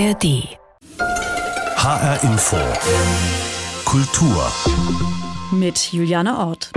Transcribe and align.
ARD. 0.00 0.48
HR 1.76 2.22
Info. 2.22 2.56
Kultur. 3.84 4.50
Mit 5.52 5.92
Juliane 5.92 6.38
Ort. 6.38 6.70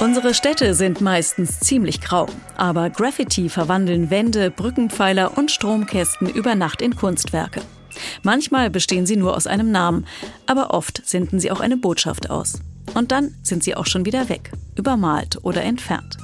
Unsere 0.00 0.32
Städte 0.32 0.72
sind 0.72 1.02
meistens 1.02 1.60
ziemlich 1.60 2.00
grau, 2.00 2.26
aber 2.56 2.88
Graffiti 2.88 3.50
verwandeln 3.50 4.08
Wände, 4.08 4.50
Brückenpfeiler 4.50 5.36
und 5.36 5.50
Stromkästen 5.50 6.30
über 6.30 6.54
Nacht 6.54 6.80
in 6.80 6.96
Kunstwerke. 6.96 7.60
Manchmal 8.22 8.70
bestehen 8.70 9.04
sie 9.04 9.16
nur 9.16 9.36
aus 9.36 9.46
einem 9.46 9.70
Namen, 9.70 10.06
aber 10.46 10.72
oft 10.72 11.06
senden 11.06 11.38
sie 11.38 11.50
auch 11.50 11.60
eine 11.60 11.76
Botschaft 11.76 12.30
aus. 12.30 12.60
Und 12.94 13.12
dann 13.12 13.34
sind 13.42 13.62
sie 13.62 13.76
auch 13.76 13.86
schon 13.86 14.06
wieder 14.06 14.30
weg, 14.30 14.52
übermalt 14.74 15.38
oder 15.42 15.62
entfernt. 15.62 16.16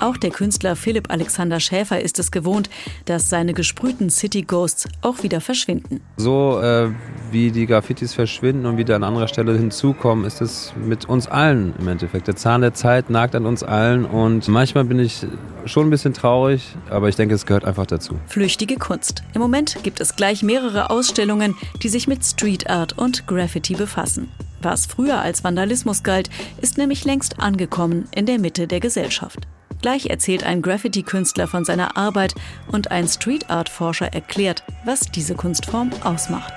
Auch 0.00 0.16
der 0.16 0.30
Künstler 0.30 0.76
Philipp 0.76 1.10
Alexander 1.10 1.60
Schäfer 1.60 2.00
ist 2.00 2.18
es 2.18 2.30
gewohnt, 2.30 2.70
dass 3.04 3.28
seine 3.28 3.54
gesprühten 3.54 4.10
City 4.10 4.42
Ghosts 4.42 4.88
auch 5.02 5.22
wieder 5.22 5.40
verschwinden. 5.40 6.00
So 6.16 6.60
äh, 6.60 6.90
wie 7.30 7.50
die 7.50 7.66
Graffitis 7.66 8.14
verschwinden 8.14 8.66
und 8.66 8.76
wieder 8.76 8.96
an 8.96 9.04
anderer 9.04 9.28
Stelle 9.28 9.56
hinzukommen, 9.56 10.24
ist 10.24 10.40
es 10.40 10.72
mit 10.76 11.08
uns 11.08 11.26
allen 11.26 11.74
im 11.78 11.88
Endeffekt. 11.88 12.26
Der 12.26 12.36
Zahn 12.36 12.60
der 12.60 12.74
Zeit 12.74 13.10
nagt 13.10 13.34
an 13.34 13.46
uns 13.46 13.62
allen 13.62 14.04
und 14.04 14.48
manchmal 14.48 14.84
bin 14.84 14.98
ich 14.98 15.26
schon 15.66 15.86
ein 15.86 15.90
bisschen 15.90 16.14
traurig, 16.14 16.76
aber 16.90 17.08
ich 17.08 17.16
denke, 17.16 17.34
es 17.34 17.46
gehört 17.46 17.64
einfach 17.64 17.86
dazu. 17.86 18.18
Flüchtige 18.26 18.76
Kunst. 18.76 19.22
Im 19.34 19.40
Moment 19.40 19.78
gibt 19.82 20.00
es 20.00 20.16
gleich 20.16 20.42
mehrere 20.42 20.90
Ausstellungen, 20.90 21.54
die 21.82 21.88
sich 21.88 22.08
mit 22.08 22.24
Street 22.24 22.68
Art 22.68 22.96
und 22.96 23.26
Graffiti 23.26 23.74
befassen. 23.74 24.28
Was 24.60 24.86
früher 24.86 25.20
als 25.20 25.44
Vandalismus 25.44 26.02
galt, 26.02 26.30
ist 26.60 26.78
nämlich 26.78 27.04
längst 27.04 27.40
angekommen 27.40 28.08
in 28.14 28.26
der 28.26 28.38
Mitte 28.38 28.66
der 28.66 28.80
Gesellschaft. 28.80 29.46
Gleich 29.80 30.06
erzählt 30.06 30.42
ein 30.42 30.60
Graffiti-Künstler 30.62 31.46
von 31.46 31.64
seiner 31.64 31.96
Arbeit 31.96 32.34
und 32.72 32.90
ein 32.90 33.06
Street 33.06 33.48
Art-Forscher 33.48 34.12
erklärt, 34.12 34.64
was 34.84 35.00
diese 35.00 35.36
Kunstform 35.36 35.90
ausmacht. 36.02 36.54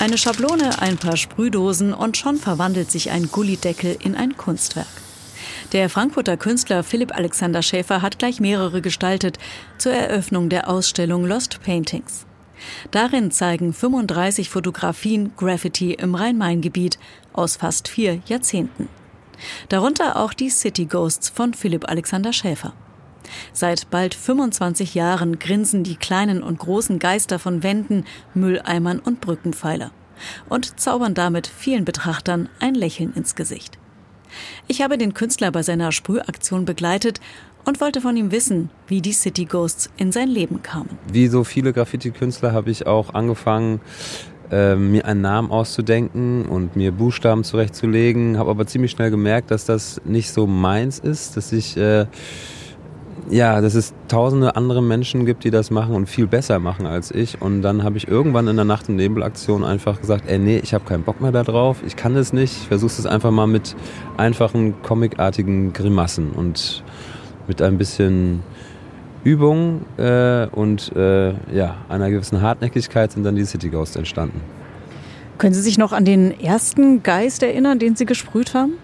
Eine 0.00 0.18
Schablone, 0.18 0.82
ein 0.82 0.96
paar 0.96 1.16
Sprühdosen 1.16 1.94
und 1.94 2.16
schon 2.16 2.36
verwandelt 2.36 2.90
sich 2.90 3.12
ein 3.12 3.30
Gullideckel 3.30 3.96
in 4.02 4.16
ein 4.16 4.36
Kunstwerk. 4.36 5.01
Der 5.70 5.88
Frankfurter 5.88 6.36
Künstler 6.36 6.82
Philipp 6.82 7.14
Alexander 7.14 7.62
Schäfer 7.62 8.02
hat 8.02 8.18
gleich 8.18 8.40
mehrere 8.40 8.82
gestaltet 8.82 9.38
zur 9.78 9.92
Eröffnung 9.92 10.48
der 10.48 10.68
Ausstellung 10.68 11.24
Lost 11.24 11.62
Paintings. 11.62 12.26
Darin 12.90 13.30
zeigen 13.30 13.72
35 13.72 14.50
Fotografien 14.50 15.32
Graffiti 15.36 15.94
im 15.94 16.14
Rhein-Main-Gebiet 16.14 16.98
aus 17.32 17.56
fast 17.56 17.88
vier 17.88 18.20
Jahrzehnten. 18.26 18.88
Darunter 19.68 20.16
auch 20.16 20.34
die 20.34 20.50
City 20.50 20.84
Ghosts 20.84 21.30
von 21.30 21.54
Philipp 21.54 21.88
Alexander 21.88 22.32
Schäfer. 22.32 22.74
Seit 23.52 23.90
bald 23.90 24.14
25 24.14 24.94
Jahren 24.94 25.38
grinsen 25.38 25.84
die 25.84 25.96
kleinen 25.96 26.42
und 26.42 26.58
großen 26.58 26.98
Geister 26.98 27.38
von 27.38 27.62
Wänden, 27.62 28.04
Mülleimern 28.34 28.98
und 28.98 29.20
Brückenpfeiler 29.20 29.90
und 30.48 30.78
zaubern 30.78 31.14
damit 31.14 31.46
vielen 31.46 31.84
Betrachtern 31.84 32.48
ein 32.60 32.74
Lächeln 32.74 33.12
ins 33.14 33.34
Gesicht. 33.34 33.78
Ich 34.68 34.82
habe 34.82 34.98
den 34.98 35.14
Künstler 35.14 35.50
bei 35.50 35.62
seiner 35.62 35.92
Sprühaktion 35.92 36.64
begleitet 36.64 37.20
und 37.64 37.80
wollte 37.80 38.00
von 38.00 38.16
ihm 38.16 38.32
wissen, 38.32 38.70
wie 38.88 39.00
die 39.00 39.12
City 39.12 39.44
Ghosts 39.44 39.90
in 39.96 40.12
sein 40.12 40.28
Leben 40.28 40.62
kamen. 40.62 40.90
Wie 41.10 41.28
so 41.28 41.44
viele 41.44 41.72
Graffiti-Künstler 41.72 42.52
habe 42.52 42.70
ich 42.70 42.86
auch 42.86 43.14
angefangen, 43.14 43.80
äh, 44.50 44.74
mir 44.76 45.06
einen 45.06 45.22
Namen 45.22 45.50
auszudenken 45.50 46.44
und 46.44 46.76
mir 46.76 46.92
Buchstaben 46.92 47.44
zurechtzulegen, 47.44 48.38
habe 48.38 48.50
aber 48.50 48.66
ziemlich 48.66 48.90
schnell 48.90 49.10
gemerkt, 49.10 49.50
dass 49.50 49.64
das 49.64 50.00
nicht 50.04 50.30
so 50.30 50.46
meins 50.46 50.98
ist, 50.98 51.36
dass 51.36 51.52
ich 51.52 51.76
äh, 51.76 52.06
ja, 53.30 53.60
dass 53.60 53.74
es 53.74 53.94
tausende 54.08 54.56
andere 54.56 54.82
Menschen 54.82 55.26
gibt, 55.26 55.44
die 55.44 55.50
das 55.50 55.70
machen 55.70 55.94
und 55.94 56.08
viel 56.08 56.26
besser 56.26 56.58
machen 56.58 56.86
als 56.86 57.10
ich. 57.10 57.40
Und 57.40 57.62
dann 57.62 57.84
habe 57.84 57.96
ich 57.96 58.08
irgendwann 58.08 58.48
in 58.48 58.56
der 58.56 58.64
Nacht- 58.64 58.88
und 58.88 58.96
Nebelaktion 58.96 59.64
einfach 59.64 60.00
gesagt, 60.00 60.24
ey, 60.26 60.38
nee, 60.38 60.58
ich 60.62 60.74
habe 60.74 60.84
keinen 60.84 61.02
Bock 61.02 61.20
mehr 61.20 61.32
darauf, 61.32 61.78
ich 61.86 61.96
kann 61.96 62.14
das 62.14 62.32
nicht, 62.32 62.52
ich 62.62 62.68
versuche 62.68 62.92
es 62.98 63.06
einfach 63.06 63.30
mal 63.30 63.46
mit 63.46 63.76
einfachen, 64.16 64.74
comicartigen 64.82 65.72
Grimassen 65.72 66.30
und 66.30 66.82
mit 67.46 67.62
ein 67.62 67.78
bisschen 67.78 68.40
Übung 69.24 69.84
äh, 69.98 70.46
und 70.48 70.94
äh, 70.96 71.30
ja, 71.54 71.76
einer 71.88 72.10
gewissen 72.10 72.42
Hartnäckigkeit 72.42 73.12
sind 73.12 73.24
dann 73.24 73.36
die 73.36 73.44
City 73.44 73.68
Ghosts 73.68 73.96
entstanden. 73.96 74.40
Können 75.38 75.54
Sie 75.54 75.62
sich 75.62 75.78
noch 75.78 75.92
an 75.92 76.04
den 76.04 76.38
ersten 76.40 77.02
Geist 77.02 77.42
erinnern, 77.42 77.78
den 77.78 77.96
Sie 77.96 78.06
gesprüht 78.06 78.54
haben? 78.54 78.74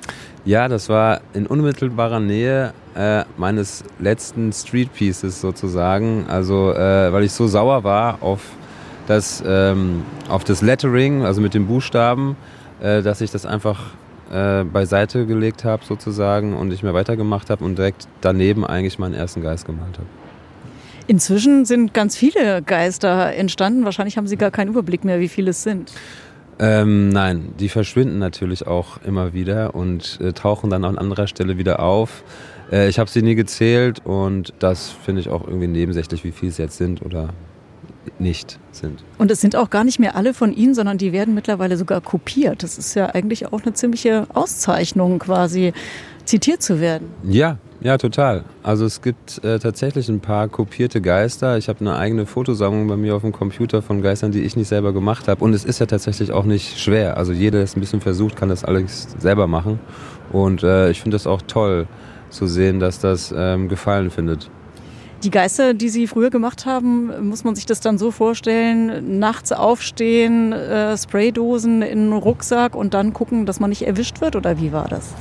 Ja, 0.49 0.67
das 0.67 0.89
war 0.89 1.21
in 1.35 1.47
unmittelbarer 1.47 2.21
Nähe 2.21 2.73
äh, 2.97 3.25
meines 3.37 3.85
letzten 3.99 4.51
Street 4.55 4.91
Pieces 4.95 5.43
sozusagen. 5.43 6.25
Also, 6.27 6.73
äh, 6.73 7.13
weil 7.13 7.25
ich 7.25 7.33
so 7.33 7.47
sauer 7.47 7.85
war 7.85 8.23
auf 8.23 8.41
das, 9.07 9.45
ähm, 9.47 10.05
auf 10.31 10.45
das 10.45 10.63
Lettering, 10.63 11.23
also 11.23 11.43
mit 11.43 11.53
den 11.53 11.67
Buchstaben, 11.67 12.35
äh, 12.81 13.03
dass 13.03 13.21
ich 13.21 13.31
das 13.31 13.45
einfach 13.45 13.91
äh, 14.33 14.65
beiseite 14.65 15.27
gelegt 15.27 15.67
habe 15.67 15.85
sozusagen 15.85 16.57
und 16.57 16.69
nicht 16.69 16.83
mehr 16.83 16.95
weitergemacht 16.95 17.51
habe 17.51 17.63
und 17.63 17.77
direkt 17.77 18.09
daneben 18.23 18.65
eigentlich 18.65 18.99
meinen 18.99 19.13
ersten 19.13 19.43
Geist 19.43 19.67
gemalt 19.67 19.99
habe. 19.99 20.09
Inzwischen 21.09 21.67
sind 21.67 21.93
ganz 21.93 22.17
viele 22.17 22.63
Geister 22.63 23.35
entstanden. 23.35 23.85
Wahrscheinlich 23.85 24.17
haben 24.17 24.27
Sie 24.27 24.39
gar 24.39 24.51
keinen 24.51 24.69
Überblick 24.69 25.05
mehr, 25.05 25.21
wie 25.21 25.29
viele 25.29 25.51
es 25.51 25.63
sind. 25.63 25.93
Ähm, 26.61 27.11
nein, 27.11 27.55
die 27.61 27.69
verschwinden 27.69 28.19
natürlich 28.19 28.67
auch 28.67 29.01
immer 29.03 29.33
wieder 29.33 29.75
und 29.75 30.19
äh, 30.21 30.33
tauchen 30.33 30.71
dann 30.71 30.85
an 30.85 30.99
anderer 30.99 31.27
Stelle 31.27 31.57
wieder 31.57 31.81
auf. 31.81 32.25
Äh, 32.73 32.89
ich 32.89 32.99
habe 32.99 33.09
sie 33.09 33.23
nie 33.23 33.37
gezählt 33.37 34.05
und 34.05 34.53
das 34.59 34.91
finde 34.91 35.21
ich 35.21 35.29
auch 35.29 35.47
irgendwie 35.47 35.69
nebensächlich, 35.69 36.25
wie 36.25 36.33
viele 36.33 36.51
es 36.51 36.59
jetzt 36.59 36.77
sind 36.77 37.03
oder 37.03 37.31
nicht 38.19 38.59
sind. 38.73 39.05
Und 39.19 39.31
es 39.31 39.41
sind 39.41 39.55
auch 39.55 39.71
gar 39.71 39.85
nicht 39.85 39.99
mehr 39.99 40.17
alle 40.17 40.35
von 40.35 40.53
Ihnen, 40.53 40.75
sondern 40.75 40.99
die 40.99 41.13
werden 41.13 41.35
mittlerweile 41.35 41.77
sogar 41.77 42.01
kopiert. 42.01 42.63
Das 42.63 42.79
ist 42.79 42.95
ja 42.95 43.07
eigentlich 43.07 43.53
auch 43.53 43.63
eine 43.63 43.75
ziemliche 43.75 44.27
Auszeichnung, 44.35 45.19
quasi 45.19 45.73
zitiert 46.25 46.63
zu 46.63 46.81
werden. 46.81 47.09
Ja, 47.23 47.59
ja, 47.81 47.97
total. 47.99 48.45
Also 48.63 48.85
es 48.85 49.03
gibt 49.03 49.43
äh, 49.45 49.59
tatsächlich 49.59 50.09
ein 50.09 50.21
paar 50.21 50.49
kopierte 50.49 51.01
Geister. 51.01 51.59
Ich 51.59 51.69
habe 51.69 51.81
eine 51.81 51.97
eigene 51.97 52.27
Fotosammlung 52.27 52.89
bei 52.89 52.97
mir 52.97 53.15
auf 53.15 53.23
dem 53.23 53.33
Computer 53.33 53.83
von 53.83 54.03
Geistern, 54.03 54.33
die 54.33 54.43
ich 54.43 54.57
nicht 54.57 54.69
selber 54.69 54.93
gemacht 54.93 55.29
habe. 55.29 55.45
Und 55.45 55.55
es 55.55 55.65
ist 55.65 55.79
ja 55.79 55.87
tatsächlich 55.87 56.33
auch 56.33 56.45
nicht 56.45 56.79
schwer. 56.79 57.17
Also 57.17 57.33
jeder, 57.33 57.59
der 57.59 57.65
es 57.65 57.77
ein 57.77 57.81
bisschen 57.81 58.01
versucht, 58.01 58.37
kann 58.37 58.49
das 58.49 58.65
alles 58.65 59.09
selber 59.19 59.47
machen. 59.47 59.79
Und 60.33 60.63
äh, 60.63 60.91
ich 60.91 61.01
finde 61.01 61.15
das 61.15 61.27
auch 61.27 61.43
toll 61.43 61.87
zu 62.31 62.47
sehen, 62.47 62.81
dass 62.81 62.99
das 62.99 63.33
ähm, 63.37 63.69
Gefallen 63.69 64.11
findet. 64.11 64.51
Die 65.25 65.31
Geister, 65.31 65.75
die 65.75 65.89
Sie 65.89 66.07
früher 66.07 66.31
gemacht 66.31 66.65
haben, 66.65 67.29
muss 67.29 67.43
man 67.43 67.57
sich 67.57 67.67
das 67.67 67.81
dann 67.81 67.99
so 67.99 68.13
vorstellen, 68.13 69.19
nachts 69.19 69.51
aufstehen, 69.51 70.53
äh, 70.53 70.97
Spraydosen 70.97 71.83
in 71.83 72.11
den 72.11 72.13
Rucksack 72.13 72.77
und 72.77 72.95
dann 72.95 73.13
gucken, 73.13 73.45
dass 73.45 73.59
man 73.59 73.71
nicht 73.71 73.83
erwischt 73.83 74.21
wird 74.21 74.37
oder 74.37 74.61
wie 74.61 74.73
war 74.73 74.87
das? 74.87 75.15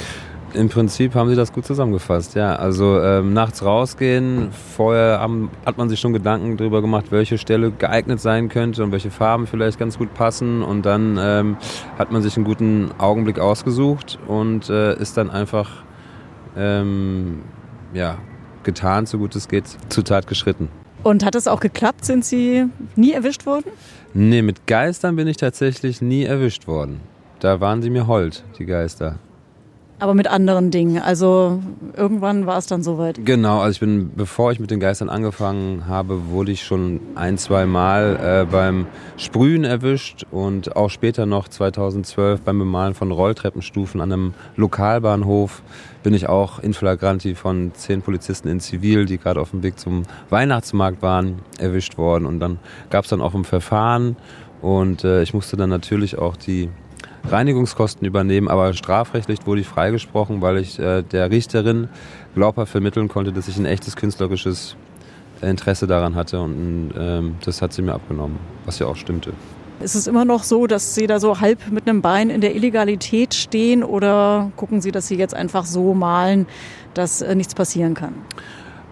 Im 0.54 0.70
Prinzip 0.70 1.14
haben 1.14 1.30
Sie 1.30 1.36
das 1.36 1.52
gut 1.52 1.66
zusammengefasst, 1.66 2.36
ja. 2.36 2.56
Also 2.56 3.02
ähm, 3.02 3.34
nachts 3.34 3.64
rausgehen, 3.64 4.50
vorher 4.76 5.20
haben, 5.20 5.52
hat 5.66 5.78
man 5.78 5.90
sich 5.90 6.00
schon 6.00 6.14
Gedanken 6.14 6.56
darüber 6.58 6.82
gemacht, 6.82 7.08
welche 7.10 7.38
Stelle 7.38 7.72
geeignet 7.72 8.22
sein 8.22 8.48
könnte 8.48 8.84
und 8.84 8.92
welche 8.92 9.12
Farben 9.12 9.46
vielleicht 9.46 9.78
ganz 9.78 9.98
gut 9.98 10.14
passen. 10.14 10.64
Und 10.64 10.86
dann 10.86 11.18
ähm, 11.20 11.58
hat 12.00 12.12
man 12.12 12.22
sich 12.22 12.38
einen 12.38 12.46
guten 12.46 12.92
Augenblick 12.98 13.40
ausgesucht 13.40 14.18
und 14.28 14.70
äh, 14.70 14.98
ist 14.98 15.18
dann 15.18 15.30
einfach 15.30 15.84
ähm, 16.56 17.42
ja, 17.94 18.18
getan, 18.64 19.06
so 19.06 19.18
gut 19.18 19.36
es 19.36 19.48
geht, 19.48 19.66
zu 19.90 20.02
Tat 20.02 20.28
geschritten. 20.28 20.70
Und 21.04 21.24
hat 21.24 21.36
es 21.36 21.48
auch 21.48 21.60
geklappt? 21.60 22.06
Sind 22.06 22.26
Sie 22.26 22.66
nie 22.96 23.12
erwischt 23.12 23.46
worden? 23.46 23.72
Nee, 24.14 24.42
mit 24.42 24.66
Geistern 24.66 25.16
bin 25.16 25.28
ich 25.28 25.38
tatsächlich 25.38 26.02
nie 26.02 26.24
erwischt 26.24 26.68
worden. 26.68 27.02
Da 27.40 27.60
waren 27.60 27.82
sie 27.82 27.90
mir 27.90 28.08
hold, 28.08 28.44
die 28.58 28.66
Geister. 28.66 29.20
Aber 30.00 30.14
mit 30.14 30.28
anderen 30.28 30.70
Dingen. 30.70 31.02
Also 31.02 31.60
irgendwann 31.96 32.46
war 32.46 32.58
es 32.58 32.68
dann 32.68 32.84
soweit. 32.84 33.26
Genau, 33.26 33.60
also 33.60 33.72
ich 33.72 33.80
bin, 33.80 34.12
bevor 34.16 34.52
ich 34.52 34.60
mit 34.60 34.70
den 34.70 34.80
Geistern 34.80 35.10
angefangen 35.10 35.88
habe, 35.88 36.30
wurde 36.30 36.52
ich 36.52 36.64
schon 36.64 37.00
ein, 37.16 37.40
zwei 37.40 37.66
Mal 37.66 38.20
äh, 38.22 38.46
beim 38.46 38.86
Sprühen 39.18 39.64
erwischt 39.64 40.24
und 40.30 40.76
auch 40.76 40.90
später 40.90 41.26
noch 41.26 41.48
2012 41.48 42.42
beim 42.42 42.60
Bemalen 42.60 42.94
von 42.94 43.12
Rolltreppenstufen 43.12 44.00
an 44.00 44.12
einem 44.12 44.34
Lokalbahnhof 44.56 45.64
bin 46.04 46.14
ich 46.14 46.30
auch 46.30 46.60
in 46.60 46.74
flagranti 46.74 47.36
von 47.36 47.72
zehn 47.74 48.02
Polizisten 48.02 48.48
in 48.48 48.60
Zivil, 48.60 49.06
die 49.06 49.18
gerade 49.18 49.42
auf 49.42 49.52
dem 49.52 49.64
Weg 49.64 49.80
zum 49.80 50.04
Weihnachtsmarkt 50.30 51.02
waren, 51.02 51.40
erwischt 51.58 51.98
worden. 51.98 52.26
Und 52.26 52.40
dann 52.40 52.60
gab 52.90 53.04
es 53.04 53.10
dann 53.10 53.20
auch 53.20 53.34
ein 53.34 53.44
Verfahren 53.44 54.16
und 54.62 55.04
äh, 55.04 55.24
ich 55.24 55.34
musste 55.34 55.58
dann 55.58 55.70
natürlich 55.70 56.18
auch 56.18 56.38
die 56.38 56.70
Reinigungskosten 57.30 58.08
übernehmen, 58.08 58.48
aber 58.48 58.74
strafrechtlich 58.74 59.46
wurde 59.46 59.62
ich 59.62 59.68
freigesprochen, 59.68 60.42
weil 60.42 60.58
ich 60.58 60.80
äh, 60.80 61.04
der 61.04 61.30
Richterin 61.30 61.90
glaubhaft 62.36 62.72
vermitteln 62.72 63.08
konnte, 63.10 63.34
dass 63.34 63.48
ich 63.48 63.58
ein 63.58 63.66
echtes 63.66 63.96
künstlerisches 63.96 64.76
Interesse 65.42 65.88
daran 65.88 66.16
hatte 66.16 66.40
und 66.42 66.92
ähm, 66.98 67.36
das 67.44 67.62
hat 67.62 67.74
sie 67.74 67.82
mir 67.82 67.94
abgenommen, 67.94 68.40
was 68.66 68.80
ja 68.80 68.88
auch 68.88 68.96
stimmte. 68.96 69.34
Ist 69.80 69.94
es 69.94 70.08
immer 70.08 70.26
noch 70.26 70.44
so, 70.44 70.66
dass 70.66 70.96
Sie 70.96 71.06
da 71.06 71.20
so 71.20 71.40
halb 71.40 71.70
mit 71.70 71.88
einem 71.88 72.02
Bein 72.02 72.32
in 72.32 72.42
der 72.42 72.56
Illegalität 72.56 73.36
stehen 73.36 73.84
oder 73.84 74.52
gucken 74.56 74.82
Sie, 74.82 74.92
dass 74.92 75.08
Sie 75.08 75.18
jetzt 75.18 75.36
einfach 75.36 75.66
so 75.66 75.94
malen, 75.94 76.48
dass 76.96 77.22
äh, 77.22 77.36
nichts 77.36 77.54
passieren 77.54 77.94
kann? 77.94 78.16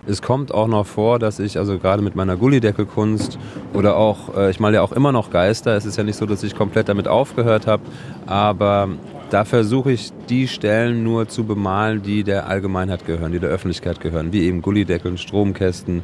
Es 0.08 0.22
kommt 0.22 0.54
auch 0.54 0.68
noch 0.68 0.86
vor, 0.86 1.18
dass 1.18 1.40
ich 1.40 1.58
also 1.58 1.80
gerade 1.80 2.04
mit 2.04 2.16
meiner 2.16 2.38
Gullideckelkunst 2.38 3.40
oder 3.74 3.98
auch, 3.98 4.36
äh, 4.38 4.52
ich 4.52 4.60
male 4.60 4.76
ja 4.76 4.82
auch 4.82 4.92
immer 4.92 5.12
noch 5.12 5.32
Geister. 5.32 5.76
Es 5.76 5.86
ist 5.86 5.98
ja 5.98 6.04
nicht 6.04 6.18
so, 6.18 6.26
dass 6.26 6.44
ich 6.44 6.56
komplett 6.56 6.90
damit 6.90 7.08
aufgehört 7.08 7.66
habe, 7.66 7.84
aber 8.28 8.90
da 9.32 9.44
versuche 9.46 9.92
ich 9.92 10.12
die 10.30 10.48
Stellen 10.48 11.04
nur 11.04 11.28
zu 11.28 11.44
bemalen, 11.44 12.04
die 12.04 12.24
der 12.24 12.48
Allgemeinheit 12.48 13.06
gehören, 13.06 13.32
die 13.32 13.40
der 13.40 13.50
Öffentlichkeit 13.50 14.00
gehören, 14.00 14.32
wie 14.32 14.44
eben 14.44 14.62
Gullideckeln, 14.62 15.18
Stromkästen, 15.18 16.04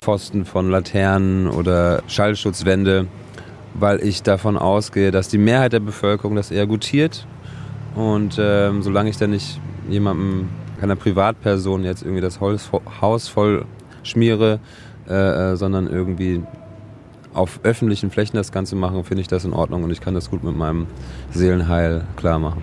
Pfosten 0.00 0.44
von 0.44 0.70
Laternen 0.70 1.48
oder 1.48 2.02
Schallschutzwände, 2.06 3.06
weil 3.74 4.02
ich 4.02 4.22
davon 4.22 4.58
ausgehe, 4.58 5.10
dass 5.10 5.28
die 5.28 5.38
Mehrheit 5.38 5.72
der 5.72 5.80
Bevölkerung 5.80 6.36
das 6.36 6.50
eher 6.50 6.66
gutiert 6.66 7.26
und 7.94 8.36
ähm, 8.38 8.82
solange 8.82 9.08
ich 9.08 9.16
dann 9.16 9.30
nicht 9.30 9.58
jemandem 9.88 10.48
keiner 10.78 10.96
Privatperson 10.96 11.84
jetzt 11.84 12.02
irgendwie 12.02 12.20
das 12.20 12.40
Haus 12.40 13.28
voll 13.28 13.64
schmiere, 14.02 14.60
äh, 15.08 15.52
äh, 15.52 15.56
sondern 15.56 15.86
irgendwie 15.86 16.42
auf 17.34 17.60
öffentlichen 17.62 18.10
Flächen 18.10 18.36
das 18.36 18.52
Ganze 18.52 18.74
machen, 18.76 19.04
finde 19.04 19.20
ich 19.20 19.28
das 19.28 19.44
in 19.44 19.52
Ordnung 19.52 19.84
und 19.84 19.90
ich 19.90 20.00
kann 20.00 20.14
das 20.14 20.30
gut 20.30 20.42
mit 20.42 20.56
meinem 20.56 20.86
Seelenheil 21.32 22.04
klar 22.16 22.38
machen. 22.38 22.62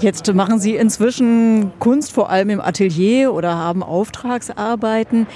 Jetzt 0.00 0.32
machen 0.34 0.58
Sie 0.58 0.74
inzwischen 0.74 1.70
Kunst 1.78 2.12
vor 2.12 2.30
allem 2.30 2.50
im 2.50 2.60
Atelier 2.60 3.32
oder 3.32 3.56
haben 3.56 3.82
Auftragsarbeiten. 3.82 5.26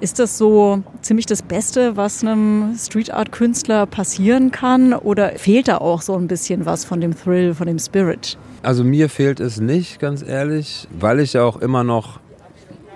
Ist 0.00 0.18
das 0.18 0.36
so 0.36 0.82
ziemlich 1.00 1.26
das 1.26 1.42
Beste, 1.42 1.96
was 1.96 2.22
einem 2.22 2.74
Street 2.76 3.12
Art 3.12 3.32
Künstler 3.32 3.86
passieren 3.86 4.50
kann 4.50 4.92
oder 4.92 5.30
fehlt 5.30 5.68
da 5.68 5.78
auch 5.78 6.02
so 6.02 6.14
ein 6.16 6.26
bisschen 6.26 6.66
was 6.66 6.84
von 6.84 7.00
dem 7.00 7.16
Thrill, 7.16 7.54
von 7.54 7.66
dem 7.66 7.78
Spirit? 7.78 8.36
Also 8.62 8.84
mir 8.84 9.08
fehlt 9.08 9.40
es 9.40 9.60
nicht, 9.60 9.98
ganz 9.98 10.22
ehrlich, 10.22 10.86
weil 10.98 11.18
ich 11.18 11.32
ja 11.32 11.42
auch 11.42 11.56
immer 11.56 11.82
noch 11.82 12.20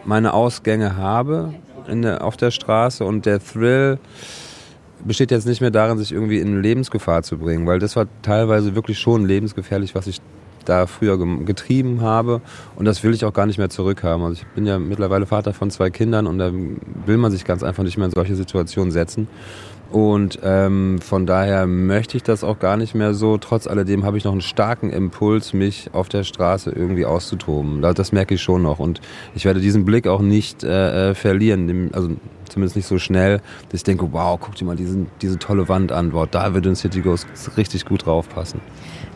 meine 0.05 0.33
Ausgänge 0.33 0.97
habe 0.97 1.55
der, 1.89 2.25
auf 2.25 2.37
der 2.37 2.51
Straße 2.51 3.05
und 3.05 3.27
der 3.27 3.41
Thrill 3.41 3.99
besteht 5.05 5.31
jetzt 5.31 5.47
nicht 5.47 5.61
mehr 5.61 5.71
darin, 5.71 5.99
sich 5.99 6.13
irgendwie 6.13 6.39
in 6.39 6.63
Lebensgefahr 6.63 7.23
zu 7.23 7.39
bringen, 7.39 7.67
weil 7.67 7.79
das 7.79 7.97
war 7.97 8.07
teilweise 8.23 8.75
wirklich 8.75 8.99
schon 8.99 9.27
lebensgefährlich, 9.27 9.95
was 9.95 10.07
ich 10.07 10.21
da 10.65 10.87
früher 10.87 11.17
getrieben 11.45 12.01
habe 12.01 12.41
und 12.75 12.87
das 12.87 13.05
will 13.05 13.15
ich 13.15 13.25
auch 13.25 13.33
gar 13.33 13.47
nicht 13.47 13.59
mehr 13.59 13.71
zurückhaben. 13.71 14.25
Also 14.25 14.43
ich 14.43 14.47
bin 14.55 14.67
ja 14.67 14.79
mittlerweile 14.79 15.27
Vater 15.27 15.53
von 15.53 15.71
zwei 15.71 15.91
Kindern 15.91 16.27
und 16.27 16.39
da 16.39 16.51
will 16.53 17.19
man 17.19 17.31
sich 17.31 17.45
ganz 17.45 17.63
einfach 17.63 17.85
nicht 17.85 17.97
mehr 17.99 18.07
in 18.07 18.13
solche 18.13 18.35
Situationen 18.35 18.91
setzen. 18.91 19.29
Und 19.91 20.41
ähm, 20.43 20.99
von 21.01 21.27
daher 21.27 21.67
möchte 21.67 22.17
ich 22.17 22.23
das 22.23 22.43
auch 22.43 22.59
gar 22.59 22.77
nicht 22.77 22.95
mehr 22.95 23.15
so. 23.15 23.39
Trotz 23.39 23.67
alledem 23.67 24.05
habe 24.05 24.19
ich 24.19 24.25
noch 24.25 24.33
einen 24.33 24.41
starken 24.41 24.91
Impuls, 24.91 25.53
mich 25.53 25.91
auf 25.93 26.09
der 26.09 26.25
Straße 26.25 26.71
irgendwie 26.71 27.07
auszutoben. 27.07 27.83
Das 27.83 28.13
merke 28.13 28.35
ich 28.35 28.43
schon 28.43 28.63
noch. 28.63 28.79
Und 28.79 29.01
ich 29.35 29.45
werde 29.45 29.61
diesen 29.61 29.85
Blick 29.85 30.07
auch 30.09 30.21
nicht 30.21 30.65
äh, 30.65 31.11
äh 31.11 31.15
verlieren. 31.15 31.91
Also 31.93 32.11
zumindest 32.49 32.77
nicht 32.77 32.87
so 32.87 32.99
schnell, 32.99 33.41
dass 33.69 33.81
ich 33.81 33.85
denke, 33.85 34.13
wow, 34.13 34.39
guck 34.41 34.57
dir 34.57 34.65
mal 34.65 34.77
diesen, 34.77 35.07
diese 35.23 35.39
tolle 35.39 35.69
Wand 35.69 35.93
an. 35.93 36.13
Wow, 36.13 36.27
da 36.31 36.53
würde 36.53 36.71
ein 36.71 36.77
City 36.77 37.01
Ghost 37.01 37.27
richtig 37.57 37.85
gut 37.85 38.07
draufpassen 38.07 38.61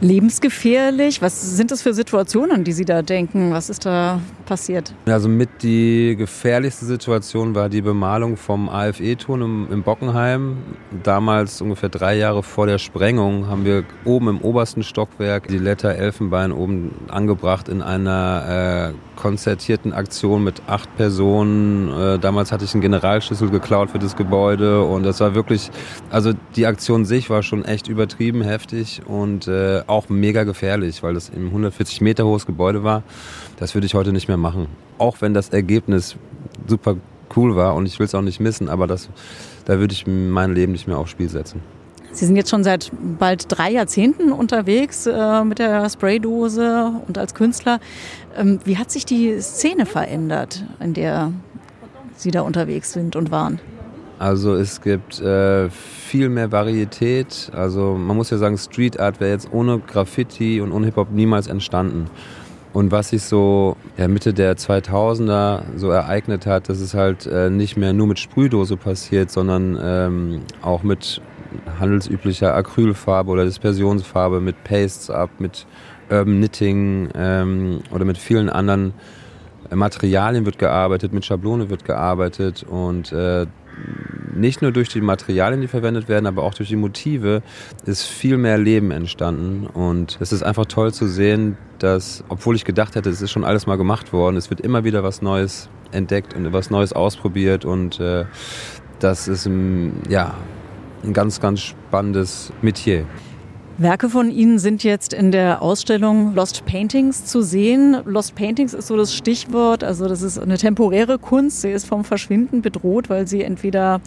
lebensgefährlich? 0.00 1.22
Was 1.22 1.56
sind 1.56 1.70
das 1.70 1.82
für 1.82 1.94
Situationen, 1.94 2.64
die 2.64 2.72
Sie 2.72 2.84
da 2.84 3.02
denken? 3.02 3.52
Was 3.52 3.70
ist 3.70 3.86
da 3.86 4.20
passiert? 4.46 4.94
Also 5.06 5.28
mit 5.28 5.62
die 5.62 6.16
gefährlichste 6.16 6.84
Situation 6.84 7.54
war 7.54 7.68
die 7.68 7.82
Bemalung 7.82 8.36
vom 8.36 8.68
AFE-Turm 8.68 9.42
im, 9.42 9.68
im, 9.70 9.82
Bockenheim. 9.82 10.58
Damals 11.02 11.60
ungefähr 11.60 11.88
drei 11.88 12.16
Jahre 12.16 12.42
vor 12.42 12.66
der 12.66 12.78
Sprengung 12.78 13.46
haben 13.46 13.64
wir 13.64 13.84
oben 14.04 14.28
im 14.28 14.40
obersten 14.40 14.82
Stockwerk 14.82 15.48
die 15.48 15.58
Letter 15.58 15.94
Elfenbein 15.94 16.52
oben 16.52 16.92
angebracht 17.08 17.68
in 17.68 17.82
einer 17.82 18.92
äh, 18.92 19.20
konzertierten 19.20 19.92
Aktion 19.92 20.42
mit 20.42 20.62
acht 20.66 20.94
Personen. 20.96 21.88
Äh, 21.88 22.18
damals 22.18 22.52
hatte 22.52 22.64
ich 22.64 22.72
einen 22.72 22.80
Generalschlüssel 22.80 23.50
geklaut 23.50 23.90
für 23.90 23.98
das 23.98 24.16
Gebäude 24.16 24.82
und 24.82 25.04
das 25.04 25.20
war 25.20 25.34
wirklich, 25.34 25.70
also 26.10 26.32
die 26.56 26.66
Aktion 26.66 27.04
sich 27.04 27.28
war 27.28 27.42
schon 27.42 27.64
echt 27.64 27.88
übertrieben 27.88 28.42
heftig 28.42 29.02
und 29.06 29.46
äh, 29.46 29.82
auch 29.90 30.08
mega 30.08 30.44
gefährlich, 30.44 31.02
weil 31.02 31.14
das 31.14 31.30
ein 31.30 31.46
140 31.46 32.00
Meter 32.00 32.24
hohes 32.24 32.46
Gebäude 32.46 32.82
war. 32.84 33.02
Das 33.58 33.74
würde 33.74 33.86
ich 33.86 33.94
heute 33.94 34.12
nicht 34.12 34.28
mehr 34.28 34.36
machen. 34.36 34.68
Auch 34.98 35.20
wenn 35.20 35.34
das 35.34 35.50
Ergebnis 35.50 36.16
super 36.66 36.96
cool 37.36 37.56
war 37.56 37.74
und 37.74 37.86
ich 37.86 37.98
will 37.98 38.06
es 38.06 38.14
auch 38.14 38.22
nicht 38.22 38.40
missen, 38.40 38.68
aber 38.68 38.86
das, 38.86 39.08
da 39.64 39.78
würde 39.78 39.92
ich 39.92 40.06
mein 40.06 40.54
Leben 40.54 40.72
nicht 40.72 40.86
mehr 40.86 40.98
aufs 40.98 41.10
Spiel 41.10 41.28
setzen. 41.28 41.60
Sie 42.12 42.26
sind 42.26 42.34
jetzt 42.34 42.50
schon 42.50 42.64
seit 42.64 42.90
bald 43.18 43.46
drei 43.48 43.70
Jahrzehnten 43.70 44.32
unterwegs 44.32 45.06
äh, 45.06 45.44
mit 45.44 45.60
der 45.60 45.88
Spraydose 45.88 46.92
und 47.06 47.18
als 47.18 47.34
Künstler. 47.34 47.78
Ähm, 48.36 48.58
wie 48.64 48.78
hat 48.78 48.90
sich 48.90 49.06
die 49.06 49.40
Szene 49.40 49.86
verändert, 49.86 50.64
in 50.80 50.94
der 50.94 51.32
Sie 52.16 52.32
da 52.32 52.42
unterwegs 52.42 52.92
sind 52.92 53.14
und 53.14 53.30
waren? 53.30 53.60
Also 54.20 54.54
es 54.54 54.82
gibt 54.82 55.18
äh, 55.22 55.70
viel 55.70 56.28
mehr 56.28 56.52
Varietät. 56.52 57.50
Also 57.54 57.94
man 57.94 58.14
muss 58.18 58.28
ja 58.28 58.36
sagen, 58.36 58.58
Street 58.58 59.00
Art 59.00 59.18
wäre 59.18 59.30
jetzt 59.30 59.50
ohne 59.50 59.78
Graffiti 59.78 60.60
und 60.60 60.72
ohne 60.72 60.84
Hip-Hop 60.84 61.10
niemals 61.10 61.46
entstanden. 61.46 62.10
Und 62.74 62.92
was 62.92 63.08
sich 63.08 63.22
so 63.22 63.78
ja, 63.96 64.08
Mitte 64.08 64.34
der 64.34 64.58
2000er 64.58 65.62
so 65.76 65.88
ereignet 65.88 66.44
hat, 66.44 66.68
dass 66.68 66.80
es 66.80 66.92
halt 66.92 67.24
äh, 67.28 67.48
nicht 67.48 67.78
mehr 67.78 67.94
nur 67.94 68.08
mit 68.08 68.18
Sprühdose 68.18 68.76
passiert, 68.76 69.30
sondern 69.30 69.78
ähm, 69.82 70.40
auch 70.60 70.82
mit 70.82 71.22
handelsüblicher 71.80 72.54
Acrylfarbe 72.54 73.30
oder 73.30 73.46
Dispersionsfarbe, 73.46 74.42
mit 74.42 74.62
Pastes 74.64 75.08
ab, 75.08 75.30
mit 75.38 75.66
Urban 76.10 76.36
Knitting 76.36 77.08
ähm, 77.14 77.80
oder 77.90 78.04
mit 78.04 78.18
vielen 78.18 78.50
anderen 78.50 78.92
Materialien 79.74 80.44
wird 80.44 80.58
gearbeitet, 80.58 81.14
mit 81.14 81.24
Schablone 81.24 81.70
wird 81.70 81.86
gearbeitet 81.86 82.66
und 82.68 83.12
äh, 83.12 83.46
nicht 84.34 84.62
nur 84.62 84.72
durch 84.72 84.88
die 84.88 85.00
Materialien, 85.00 85.60
die 85.60 85.68
verwendet 85.68 86.08
werden, 86.08 86.26
aber 86.26 86.42
auch 86.42 86.54
durch 86.54 86.68
die 86.68 86.76
Motive 86.76 87.42
ist 87.84 88.04
viel 88.04 88.36
mehr 88.36 88.58
Leben 88.58 88.90
entstanden. 88.90 89.66
Und 89.66 90.18
es 90.20 90.32
ist 90.32 90.42
einfach 90.42 90.66
toll 90.66 90.92
zu 90.92 91.06
sehen, 91.06 91.56
dass, 91.78 92.24
obwohl 92.28 92.56
ich 92.56 92.64
gedacht 92.64 92.94
hätte, 92.94 93.10
es 93.10 93.22
ist 93.22 93.30
schon 93.30 93.44
alles 93.44 93.66
mal 93.66 93.76
gemacht 93.76 94.12
worden, 94.12 94.36
es 94.36 94.50
wird 94.50 94.60
immer 94.60 94.84
wieder 94.84 95.02
was 95.02 95.22
Neues 95.22 95.68
entdeckt 95.92 96.34
und 96.34 96.52
was 96.52 96.70
Neues 96.70 96.92
ausprobiert. 96.92 97.64
Und 97.64 98.00
äh, 98.00 98.24
das 98.98 99.28
ist 99.28 99.48
ja, 100.08 100.34
ein 101.04 101.12
ganz, 101.12 101.40
ganz 101.40 101.60
spannendes 101.60 102.52
Metier. 102.62 103.06
Werke 103.80 104.10
von 104.10 104.30
Ihnen 104.30 104.58
sind 104.58 104.84
jetzt 104.84 105.14
in 105.14 105.32
der 105.32 105.62
Ausstellung 105.62 106.34
Lost 106.34 106.66
Paintings 106.66 107.24
zu 107.24 107.40
sehen. 107.40 107.96
Lost 108.04 108.34
Paintings 108.34 108.74
ist 108.74 108.88
so 108.88 108.96
das 108.98 109.14
Stichwort. 109.14 109.82
Also 109.82 110.06
das 110.06 110.20
ist 110.20 110.38
eine 110.38 110.58
temporäre 110.58 111.18
Kunst. 111.18 111.62
Sie 111.62 111.70
ist 111.70 111.86
vom 111.86 112.04
Verschwinden 112.04 112.60
bedroht, 112.60 113.08
weil 113.08 113.26
sie 113.26 113.42
entweder 113.42 114.02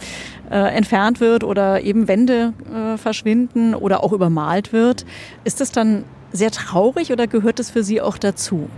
äh, 0.48 0.54
entfernt 0.76 1.18
wird 1.18 1.42
oder 1.42 1.82
eben 1.82 2.06
Wände 2.06 2.52
äh, 2.72 2.96
verschwinden 2.98 3.74
oder 3.74 4.04
auch 4.04 4.12
übermalt 4.12 4.72
wird. 4.72 5.04
Ist 5.42 5.60
das 5.60 5.72
dann 5.72 6.04
sehr 6.30 6.52
traurig 6.52 7.10
oder 7.10 7.26
gehört 7.26 7.58
das 7.58 7.70
für 7.70 7.82
Sie 7.82 8.00
auch 8.00 8.16
dazu? 8.16 8.68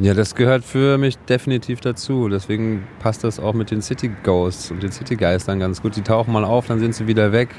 Ja, 0.00 0.14
das 0.14 0.34
gehört 0.34 0.64
für 0.64 0.98
mich 0.98 1.16
definitiv 1.16 1.80
dazu. 1.80 2.28
Deswegen 2.28 2.82
passt 2.98 3.22
das 3.22 3.38
auch 3.38 3.54
mit 3.54 3.70
den 3.70 3.82
City 3.82 4.10
Ghosts 4.24 4.72
und 4.72 4.82
den 4.82 4.90
City 4.90 5.14
Geistern 5.14 5.60
ganz 5.60 5.80
gut. 5.80 5.94
Die 5.94 6.02
tauchen 6.02 6.32
mal 6.32 6.42
auf, 6.42 6.66
dann 6.66 6.80
sind 6.80 6.96
sie 6.96 7.06
wieder 7.06 7.30
weg. 7.30 7.50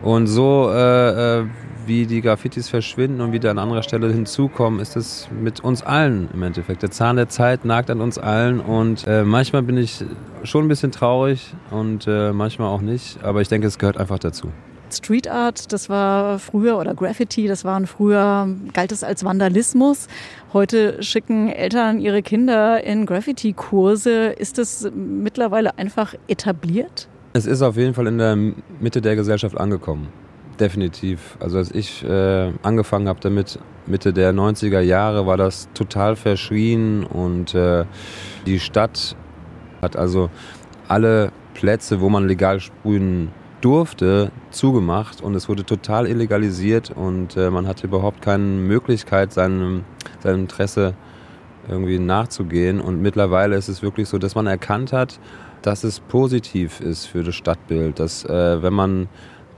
Und 0.00 0.28
so 0.28 0.70
äh, 0.72 1.40
äh 1.40 1.44
wie 1.90 2.06
die 2.06 2.22
Graffitis 2.22 2.68
verschwinden 2.68 3.20
und 3.20 3.32
wieder 3.32 3.50
an 3.50 3.58
anderer 3.58 3.82
Stelle 3.82 4.12
hinzukommen, 4.12 4.78
ist 4.78 4.96
es 4.96 5.28
mit 5.42 5.58
uns 5.58 5.82
allen 5.82 6.28
im 6.32 6.44
Endeffekt. 6.44 6.82
Der 6.82 6.92
Zahn 6.92 7.16
der 7.16 7.28
Zeit 7.28 7.64
nagt 7.64 7.90
an 7.90 8.00
uns 8.00 8.16
allen 8.16 8.60
und 8.60 9.08
äh, 9.08 9.24
manchmal 9.24 9.62
bin 9.64 9.76
ich 9.76 10.04
schon 10.44 10.66
ein 10.66 10.68
bisschen 10.68 10.92
traurig 10.92 11.52
und 11.72 12.06
äh, 12.06 12.32
manchmal 12.32 12.68
auch 12.68 12.80
nicht, 12.80 13.24
aber 13.24 13.40
ich 13.40 13.48
denke, 13.48 13.66
es 13.66 13.76
gehört 13.76 13.96
einfach 13.96 14.20
dazu. 14.20 14.52
Street 14.92 15.28
Art, 15.28 15.72
das 15.72 15.88
war 15.88 16.38
früher, 16.38 16.78
oder 16.78 16.94
Graffiti, 16.94 17.48
das 17.48 17.64
waren 17.64 17.88
früher, 17.88 18.48
galt 18.72 18.92
es 18.92 19.02
als 19.02 19.24
Vandalismus. 19.24 20.06
Heute 20.52 21.02
schicken 21.02 21.48
Eltern 21.48 21.98
ihre 21.98 22.22
Kinder 22.22 22.84
in 22.84 23.04
Graffiti-Kurse. 23.04 24.26
Ist 24.28 24.58
das 24.58 24.88
mittlerweile 24.94 25.76
einfach 25.76 26.14
etabliert? 26.28 27.08
Es 27.32 27.46
ist 27.46 27.62
auf 27.62 27.76
jeden 27.76 27.94
Fall 27.94 28.06
in 28.06 28.18
der 28.18 28.36
Mitte 28.36 29.00
der 29.00 29.16
Gesellschaft 29.16 29.58
angekommen. 29.58 30.08
Definitiv. 30.60 31.38
Also 31.40 31.56
als 31.56 31.74
ich 31.74 32.04
äh, 32.04 32.52
angefangen 32.62 33.08
habe 33.08 33.18
damit, 33.20 33.58
Mitte 33.86 34.12
der 34.12 34.34
90er 34.34 34.80
Jahre, 34.80 35.26
war 35.26 35.38
das 35.38 35.68
total 35.72 36.16
verschrien 36.16 37.02
und 37.04 37.54
äh, 37.54 37.86
die 38.44 38.60
Stadt 38.60 39.16
hat 39.80 39.96
also 39.96 40.28
alle 40.86 41.32
Plätze, 41.54 42.02
wo 42.02 42.10
man 42.10 42.28
legal 42.28 42.60
sprühen 42.60 43.30
durfte, 43.62 44.32
zugemacht 44.50 45.22
und 45.22 45.34
es 45.34 45.48
wurde 45.48 45.64
total 45.64 46.06
illegalisiert 46.06 46.90
und 46.90 47.38
äh, 47.38 47.50
man 47.50 47.66
hatte 47.66 47.86
überhaupt 47.86 48.20
keine 48.20 48.44
Möglichkeit, 48.44 49.32
seinem, 49.32 49.84
seinem 50.22 50.40
Interesse 50.40 50.94
irgendwie 51.68 51.98
nachzugehen. 51.98 52.80
Und 52.80 53.00
mittlerweile 53.00 53.56
ist 53.56 53.68
es 53.68 53.82
wirklich 53.82 54.08
so, 54.08 54.18
dass 54.18 54.34
man 54.34 54.46
erkannt 54.46 54.92
hat, 54.92 55.20
dass 55.62 55.84
es 55.84 56.00
positiv 56.00 56.80
ist 56.80 57.06
für 57.06 57.22
das 57.22 57.34
Stadtbild, 57.34 57.98
dass 57.98 58.24
äh, 58.24 58.62
wenn 58.62 58.72
man 58.74 59.08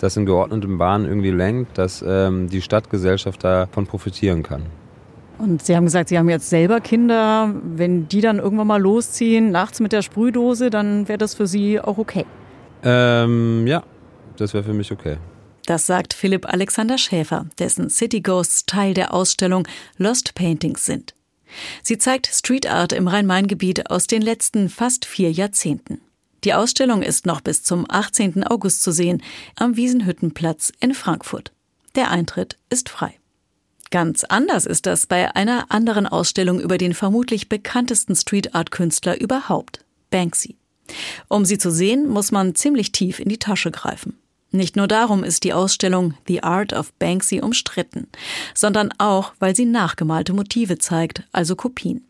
das 0.02 0.16
in 0.16 0.26
geordneten 0.26 0.78
Bahnen 0.78 1.06
irgendwie 1.06 1.30
lenkt, 1.30 1.78
dass 1.78 2.04
ähm, 2.06 2.48
die 2.48 2.60
Stadtgesellschaft 2.60 3.44
davon 3.44 3.86
profitieren 3.86 4.42
kann. 4.42 4.62
Und 5.38 5.62
Sie 5.62 5.76
haben 5.76 5.84
gesagt, 5.84 6.08
Sie 6.08 6.18
haben 6.18 6.28
jetzt 6.28 6.50
selber 6.50 6.80
Kinder. 6.80 7.54
Wenn 7.62 8.08
die 8.08 8.20
dann 8.20 8.38
irgendwann 8.38 8.66
mal 8.66 8.80
losziehen, 8.80 9.50
nachts 9.52 9.80
mit 9.80 9.92
der 9.92 10.02
Sprühdose, 10.02 10.70
dann 10.70 11.08
wäre 11.08 11.18
das 11.18 11.34
für 11.34 11.46
Sie 11.46 11.80
auch 11.80 11.98
okay? 11.98 12.26
Ähm, 12.82 13.66
ja, 13.66 13.84
das 14.36 14.54
wäre 14.54 14.64
für 14.64 14.74
mich 14.74 14.90
okay. 14.90 15.18
Das 15.66 15.86
sagt 15.86 16.14
Philipp 16.14 16.52
Alexander 16.52 16.98
Schäfer, 16.98 17.46
dessen 17.60 17.88
City 17.88 18.20
Ghosts 18.20 18.66
Teil 18.66 18.94
der 18.94 19.14
Ausstellung 19.14 19.68
Lost 19.98 20.34
Paintings 20.34 20.84
sind. 20.84 21.14
Sie 21.82 21.98
zeigt 21.98 22.26
Street 22.26 22.68
Art 22.68 22.92
im 22.92 23.06
Rhein-Main-Gebiet 23.06 23.88
aus 23.90 24.08
den 24.08 24.22
letzten 24.22 24.68
fast 24.68 25.04
vier 25.04 25.30
Jahrzehnten. 25.30 26.00
Die 26.44 26.54
Ausstellung 26.54 27.02
ist 27.02 27.24
noch 27.24 27.40
bis 27.40 27.62
zum 27.62 27.86
18. 27.88 28.44
August 28.44 28.82
zu 28.82 28.90
sehen 28.90 29.22
am 29.56 29.76
Wiesenhüttenplatz 29.76 30.72
in 30.80 30.94
Frankfurt. 30.94 31.52
Der 31.94 32.10
Eintritt 32.10 32.56
ist 32.68 32.88
frei. 32.88 33.14
Ganz 33.90 34.24
anders 34.24 34.66
ist 34.66 34.86
das 34.86 35.06
bei 35.06 35.36
einer 35.36 35.70
anderen 35.70 36.06
Ausstellung 36.06 36.58
über 36.60 36.78
den 36.78 36.94
vermutlich 36.94 37.48
bekanntesten 37.48 38.16
Street 38.16 38.54
Art 38.54 38.70
Künstler 38.70 39.20
überhaupt, 39.20 39.84
Banksy. 40.10 40.56
Um 41.28 41.44
sie 41.44 41.58
zu 41.58 41.70
sehen, 41.70 42.08
muss 42.08 42.32
man 42.32 42.54
ziemlich 42.54 42.90
tief 42.90 43.20
in 43.20 43.28
die 43.28 43.38
Tasche 43.38 43.70
greifen. 43.70 44.18
Nicht 44.50 44.76
nur 44.76 44.88
darum 44.88 45.24
ist 45.24 45.44
die 45.44 45.52
Ausstellung 45.52 46.14
The 46.26 46.42
Art 46.42 46.72
of 46.72 46.92
Banksy 46.94 47.40
umstritten, 47.40 48.08
sondern 48.54 48.92
auch, 48.98 49.32
weil 49.38 49.54
sie 49.54 49.64
nachgemalte 49.64 50.32
Motive 50.32 50.78
zeigt, 50.78 51.22
also 51.32 51.54
Kopien. 51.54 52.06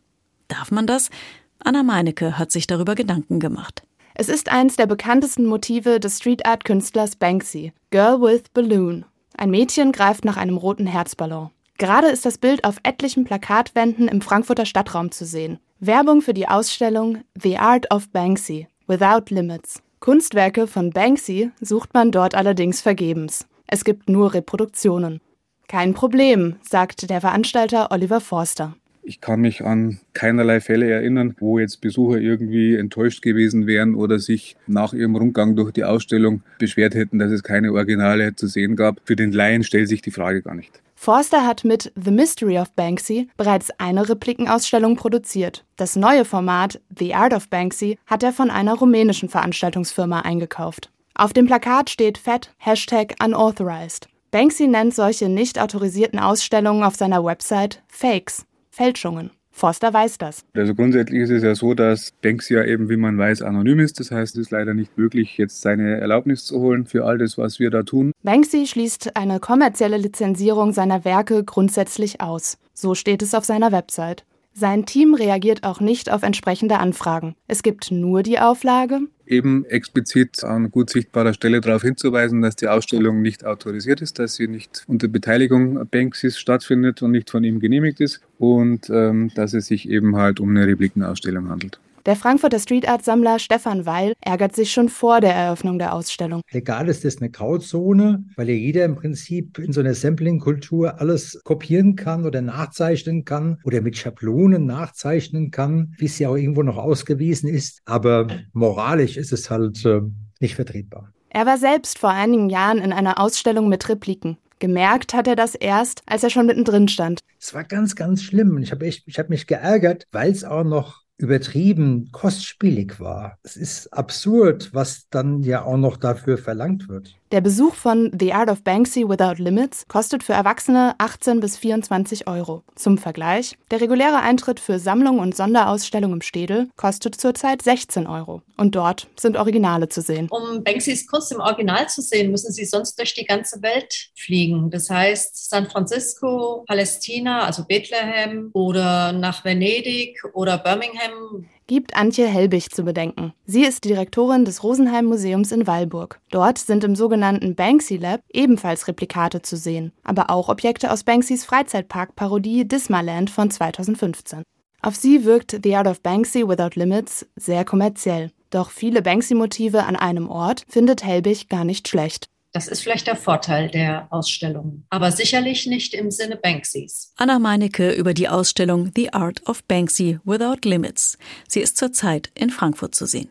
Darf 0.48 0.70
man 0.70 0.86
das? 0.86 1.10
Anna 1.58 1.82
Meinecke 1.82 2.38
hat 2.38 2.50
sich 2.50 2.66
darüber 2.66 2.94
Gedanken 2.94 3.38
gemacht. 3.38 3.82
Es 4.14 4.28
ist 4.28 4.50
eines 4.50 4.76
der 4.76 4.86
bekanntesten 4.86 5.46
Motive 5.46 5.98
des 5.98 6.18
Street 6.18 6.44
Art 6.44 6.64
Künstlers 6.64 7.16
Banksy, 7.16 7.72
Girl 7.90 8.20
with 8.20 8.44
Balloon. 8.52 9.04
Ein 9.36 9.50
Mädchen 9.50 9.92
greift 9.92 10.24
nach 10.24 10.36
einem 10.36 10.58
roten 10.58 10.86
Herzballon. 10.86 11.50
Gerade 11.78 12.08
ist 12.08 12.26
das 12.26 12.38
Bild 12.38 12.64
auf 12.64 12.76
etlichen 12.82 13.24
Plakatwänden 13.24 14.08
im 14.08 14.20
Frankfurter 14.20 14.66
Stadtraum 14.66 15.10
zu 15.10 15.24
sehen. 15.24 15.58
Werbung 15.80 16.20
für 16.20 16.34
die 16.34 16.46
Ausstellung 16.46 17.22
The 17.40 17.58
Art 17.58 17.92
of 17.92 18.10
Banksy, 18.10 18.68
Without 18.86 19.34
Limits. 19.34 19.82
Kunstwerke 19.98 20.66
von 20.66 20.90
Banksy 20.90 21.50
sucht 21.60 21.94
man 21.94 22.12
dort 22.12 22.34
allerdings 22.34 22.80
vergebens. 22.80 23.46
Es 23.66 23.84
gibt 23.84 24.08
nur 24.08 24.34
Reproduktionen. 24.34 25.20
Kein 25.68 25.94
Problem, 25.94 26.56
sagt 26.60 27.08
der 27.08 27.20
Veranstalter 27.22 27.90
Oliver 27.90 28.20
Forster. 28.20 28.74
Ich 29.04 29.20
kann 29.20 29.40
mich 29.40 29.64
an 29.64 29.98
keinerlei 30.12 30.60
Fälle 30.60 30.88
erinnern, 30.88 31.34
wo 31.40 31.58
jetzt 31.58 31.80
Besucher 31.80 32.18
irgendwie 32.18 32.76
enttäuscht 32.76 33.20
gewesen 33.20 33.66
wären 33.66 33.96
oder 33.96 34.20
sich 34.20 34.56
nach 34.68 34.92
ihrem 34.92 35.16
Rundgang 35.16 35.56
durch 35.56 35.72
die 35.72 35.82
Ausstellung 35.82 36.42
beschwert 36.58 36.94
hätten, 36.94 37.18
dass 37.18 37.32
es 37.32 37.42
keine 37.42 37.72
Originale 37.72 38.36
zu 38.36 38.46
sehen 38.46 38.76
gab. 38.76 39.00
Für 39.04 39.16
den 39.16 39.32
Laien 39.32 39.64
stellt 39.64 39.88
sich 39.88 40.02
die 40.02 40.12
Frage 40.12 40.42
gar 40.42 40.54
nicht. 40.54 40.80
Forster 40.94 41.44
hat 41.44 41.64
mit 41.64 41.92
The 41.96 42.12
Mystery 42.12 42.60
of 42.60 42.70
Banksy 42.74 43.28
bereits 43.36 43.70
eine 43.80 44.08
Replikenausstellung 44.08 44.94
produziert. 44.94 45.64
Das 45.76 45.96
neue 45.96 46.24
Format 46.24 46.80
The 46.96 47.12
Art 47.14 47.34
of 47.34 47.48
Banksy 47.48 47.98
hat 48.06 48.22
er 48.22 48.32
von 48.32 48.50
einer 48.50 48.74
rumänischen 48.74 49.28
Veranstaltungsfirma 49.28 50.20
eingekauft. 50.20 50.90
Auf 51.14 51.32
dem 51.32 51.46
Plakat 51.46 51.90
steht 51.90 52.18
fett 52.18 52.54
Hashtag 52.58 53.16
Unauthorized. 53.20 54.08
Banksy 54.30 54.68
nennt 54.68 54.94
solche 54.94 55.28
nicht 55.28 55.60
autorisierten 55.60 56.20
Ausstellungen 56.20 56.84
auf 56.84 56.94
seiner 56.94 57.24
Website 57.24 57.82
Fakes, 57.88 58.46
Fälschungen. 58.72 59.30
Forster 59.50 59.92
weiß 59.92 60.16
das. 60.16 60.46
Also 60.54 60.74
grundsätzlich 60.74 61.20
ist 61.20 61.30
es 61.30 61.42
ja 61.42 61.54
so, 61.54 61.74
dass 61.74 62.12
Banksy 62.22 62.54
ja 62.54 62.64
eben, 62.64 62.88
wie 62.88 62.96
man 62.96 63.18
weiß, 63.18 63.42
anonym 63.42 63.80
ist. 63.80 64.00
Das 64.00 64.10
heißt, 64.10 64.34
es 64.34 64.40
ist 64.46 64.50
leider 64.50 64.72
nicht 64.72 64.96
möglich, 64.96 65.36
jetzt 65.36 65.60
seine 65.60 66.00
Erlaubnis 66.00 66.46
zu 66.46 66.58
holen 66.58 66.86
für 66.86 67.04
all 67.04 67.18
das, 67.18 67.36
was 67.36 67.58
wir 67.58 67.70
da 67.70 67.82
tun. 67.82 68.12
Banksy 68.22 68.66
schließt 68.66 69.14
eine 69.14 69.40
kommerzielle 69.40 69.98
Lizenzierung 69.98 70.72
seiner 70.72 71.04
Werke 71.04 71.44
grundsätzlich 71.44 72.22
aus. 72.22 72.56
So 72.72 72.94
steht 72.94 73.20
es 73.20 73.34
auf 73.34 73.44
seiner 73.44 73.72
Website. 73.72 74.24
Sein 74.54 74.84
Team 74.86 75.14
reagiert 75.14 75.64
auch 75.64 75.80
nicht 75.80 76.10
auf 76.10 76.22
entsprechende 76.22 76.78
Anfragen. 76.78 77.34
Es 77.48 77.62
gibt 77.62 77.90
nur 77.90 78.22
die 78.22 78.38
Auflage, 78.38 79.00
eben 79.32 79.64
explizit 79.64 80.44
an 80.44 80.70
gut 80.70 80.90
sichtbarer 80.90 81.32
Stelle 81.32 81.60
darauf 81.60 81.82
hinzuweisen, 81.82 82.42
dass 82.42 82.54
die 82.54 82.68
Ausstellung 82.68 83.22
nicht 83.22 83.44
autorisiert 83.44 84.02
ist, 84.02 84.18
dass 84.18 84.34
sie 84.34 84.46
nicht 84.46 84.84
unter 84.86 85.08
Beteiligung 85.08 85.86
Banksys 85.90 86.38
stattfindet 86.38 87.02
und 87.02 87.12
nicht 87.12 87.30
von 87.30 87.42
ihm 87.42 87.58
genehmigt 87.58 88.00
ist 88.00 88.20
und 88.38 88.90
ähm, 88.90 89.30
dass 89.34 89.54
es 89.54 89.66
sich 89.66 89.88
eben 89.88 90.16
halt 90.16 90.38
um 90.38 90.50
eine 90.50 90.66
Replikenausstellung 90.66 91.48
handelt. 91.48 91.80
Der 92.04 92.16
Frankfurter 92.16 92.58
Street 92.58 92.88
Art 92.88 93.04
Sammler 93.04 93.38
Stefan 93.38 93.86
Weil 93.86 94.14
ärgert 94.20 94.56
sich 94.56 94.72
schon 94.72 94.88
vor 94.88 95.20
der 95.20 95.34
Eröffnung 95.34 95.78
der 95.78 95.94
Ausstellung. 95.94 96.40
Legal 96.50 96.88
ist 96.88 97.04
das 97.04 97.18
eine 97.18 97.30
Grauzone, 97.30 98.24
weil 98.34 98.48
ja 98.48 98.56
jeder 98.56 98.84
im 98.84 98.96
Prinzip 98.96 99.60
in 99.60 99.72
so 99.72 99.78
einer 99.78 99.94
Sampling-Kultur 99.94 101.00
alles 101.00 101.40
kopieren 101.44 101.94
kann 101.94 102.26
oder 102.26 102.42
nachzeichnen 102.42 103.24
kann 103.24 103.60
oder 103.62 103.80
mit 103.82 103.96
Schablonen 103.96 104.66
nachzeichnen 104.66 105.52
kann, 105.52 105.94
wie 105.96 106.06
es 106.06 106.18
ja 106.18 106.28
auch 106.28 106.34
irgendwo 106.34 106.64
noch 106.64 106.76
ausgewiesen 106.76 107.48
ist. 107.48 107.82
Aber 107.84 108.26
moralisch 108.52 109.16
ist 109.16 109.32
es 109.32 109.48
halt 109.48 109.84
äh, 109.84 110.00
nicht 110.40 110.56
vertretbar. 110.56 111.12
Er 111.28 111.46
war 111.46 111.56
selbst 111.56 112.00
vor 112.00 112.10
einigen 112.10 112.50
Jahren 112.50 112.78
in 112.78 112.92
einer 112.92 113.20
Ausstellung 113.20 113.68
mit 113.68 113.88
Repliken. 113.88 114.38
Gemerkt 114.58 115.14
hat 115.14 115.28
er 115.28 115.36
das 115.36 115.54
erst, 115.54 116.02
als 116.06 116.24
er 116.24 116.30
schon 116.30 116.46
mittendrin 116.46 116.88
stand. 116.88 117.20
Es 117.40 117.54
war 117.54 117.62
ganz, 117.62 117.94
ganz 117.94 118.22
schlimm. 118.22 118.58
Ich 118.58 118.72
habe 118.72 118.88
hab 118.88 119.28
mich 119.28 119.46
geärgert, 119.46 120.06
weil 120.10 120.32
es 120.32 120.44
auch 120.44 120.64
noch 120.64 121.01
übertrieben 121.22 122.10
kostspielig 122.12 122.98
war. 123.00 123.38
Es 123.42 123.56
ist 123.56 123.86
absurd, 123.92 124.74
was 124.74 125.08
dann 125.08 125.42
ja 125.42 125.64
auch 125.64 125.76
noch 125.76 125.96
dafür 125.96 126.36
verlangt 126.36 126.88
wird. 126.88 127.16
Der 127.32 127.40
Besuch 127.40 127.74
von 127.74 128.10
The 128.20 128.34
Art 128.34 128.50
of 128.50 128.62
Banksy 128.62 129.08
Without 129.08 129.42
Limits 129.42 129.88
kostet 129.88 130.22
für 130.22 130.34
Erwachsene 130.34 130.94
18 130.98 131.40
bis 131.40 131.56
24 131.56 132.28
Euro. 132.28 132.62
Zum 132.74 132.98
Vergleich, 132.98 133.56
der 133.70 133.80
reguläre 133.80 134.20
Eintritt 134.20 134.60
für 134.60 134.78
Sammlung 134.78 135.18
und 135.18 135.34
Sonderausstellung 135.34 136.12
im 136.12 136.20
Städel 136.20 136.68
kostet 136.76 137.18
zurzeit 137.18 137.62
16 137.62 138.06
Euro. 138.06 138.42
Und 138.58 138.74
dort 138.74 139.08
sind 139.16 139.38
Originale 139.38 139.88
zu 139.88 140.02
sehen. 140.02 140.28
Um 140.28 140.62
Banksys 140.62 141.06
Kunst 141.06 141.32
im 141.32 141.40
Original 141.40 141.88
zu 141.88 142.02
sehen, 142.02 142.30
müssen 142.30 142.52
Sie 142.52 142.66
sonst 142.66 142.98
durch 142.98 143.14
die 143.14 143.24
ganze 143.24 143.62
Welt 143.62 144.10
fliegen. 144.14 144.70
Das 144.70 144.90
heißt 144.90 145.48
San 145.48 145.70
Francisco, 145.70 146.64
Palästina, 146.68 147.46
also 147.46 147.64
Bethlehem 147.64 148.50
oder 148.52 149.14
nach 149.14 149.42
Venedig 149.42 150.22
oder 150.34 150.58
Birmingham 150.58 151.46
gibt 151.72 151.96
Antje 151.96 152.26
Helbig 152.26 152.68
zu 152.70 152.82
bedenken. 152.82 153.32
Sie 153.46 153.64
ist 153.64 153.86
Direktorin 153.86 154.44
des 154.44 154.62
Rosenheim 154.62 155.06
Museums 155.06 155.52
in 155.52 155.66
Weilburg. 155.66 156.20
Dort 156.30 156.58
sind 156.58 156.84
im 156.84 156.94
sogenannten 156.94 157.54
Banksy 157.54 157.96
Lab 157.96 158.20
ebenfalls 158.30 158.88
Replikate 158.88 159.40
zu 159.40 159.56
sehen, 159.56 159.90
aber 160.04 160.28
auch 160.28 160.50
Objekte 160.50 160.92
aus 160.92 161.02
Banksys 161.02 161.46
Freizeitpark-Parodie 161.46 162.68
Dismaland 162.68 163.30
von 163.30 163.50
2015. 163.50 164.42
Auf 164.82 164.96
sie 164.96 165.24
wirkt 165.24 165.60
The 165.64 165.76
Art 165.76 165.86
of 165.86 166.02
Banksy 166.02 166.46
Without 166.46 166.78
Limits 166.78 167.26
sehr 167.36 167.64
kommerziell. 167.64 168.32
Doch 168.50 168.68
viele 168.68 169.00
Banksy-Motive 169.00 169.84
an 169.84 169.96
einem 169.96 170.28
Ort 170.28 170.66
findet 170.68 171.02
Helbig 171.02 171.48
gar 171.48 171.64
nicht 171.64 171.88
schlecht. 171.88 172.26
Das 172.52 172.68
ist 172.68 172.82
vielleicht 172.82 173.06
der 173.06 173.16
Vorteil 173.16 173.70
der 173.70 174.08
Ausstellung, 174.10 174.84
aber 174.90 175.10
sicherlich 175.10 175.66
nicht 175.66 175.94
im 175.94 176.10
Sinne 176.10 176.36
Banksys. 176.36 177.14
Anna 177.16 177.38
Meinecke 177.38 177.92
über 177.92 178.12
die 178.12 178.28
Ausstellung 178.28 178.92
The 178.94 179.14
Art 179.14 179.48
of 179.48 179.64
Banksy 179.64 180.18
Without 180.24 180.68
Limits. 180.68 181.16
Sie 181.48 181.60
ist 181.60 181.78
zurzeit 181.78 182.30
in 182.34 182.50
Frankfurt 182.50 182.94
zu 182.94 183.06
sehen. 183.06 183.30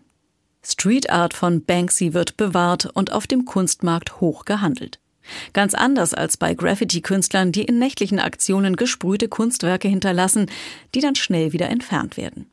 Street 0.64 1.12
Art 1.12 1.36
von 1.36 1.64
Banksy 1.64 2.14
wird 2.14 2.36
bewahrt 2.36 2.88
und 2.94 3.12
auf 3.12 3.28
dem 3.28 3.46
Kunstmarkt 3.46 4.22
hoch 4.22 4.46
gehandelt. 4.46 5.00
Ganz 5.54 5.76
anders 5.76 6.16
als 6.16 6.38
bei 6.38 6.56
Graffiti-Künstlern, 6.56 7.52
die 7.52 7.64
in 7.64 7.78
nächtlichen 7.78 8.20
Aktionen 8.20 8.76
gesprühte 8.76 9.28
Kunstwerke 9.28 9.88
hinterlassen, 9.88 10.48
die 10.96 11.00
dann 11.00 11.16
schnell 11.16 11.54
wieder 11.54 11.70
entfernt 11.70 12.18
werden. 12.18 12.50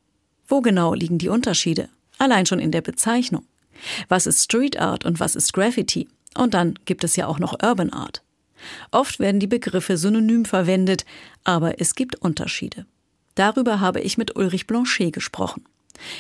Wo 0.47 0.61
genau 0.61 0.93
liegen 0.93 1.17
die 1.17 1.31
Unterschiede? 1.31 1.89
Allein 2.19 2.45
schon 2.45 2.59
in 2.59 2.73
der 2.73 2.83
Bezeichnung. 2.83 3.47
Was 4.09 4.27
ist 4.27 4.43
Street 4.45 4.79
Art 4.79 5.07
und 5.07 5.19
was 5.21 5.35
ist 5.35 5.53
Graffiti? 5.55 6.09
Und 6.39 6.55
dann 6.55 6.79
gibt 6.85 7.03
es 7.03 7.17
ja 7.17 7.27
auch 7.27 7.41
noch 7.41 7.63
Urban 7.63 7.93
Art. 7.93 8.23
Oft 8.93 9.19
werden 9.19 9.41
die 9.41 9.47
Begriffe 9.47 9.97
synonym 9.97 10.45
verwendet, 10.45 11.05
aber 11.45 11.81
es 11.81 11.95
gibt 11.95 12.17
Unterschiede. 12.17 12.87
Darüber 13.35 13.81
habe 13.81 14.01
ich 14.01 14.19
mit 14.19 14.37
Ulrich 14.37 14.67
Blanchet 14.67 15.13
gesprochen. 15.13 15.65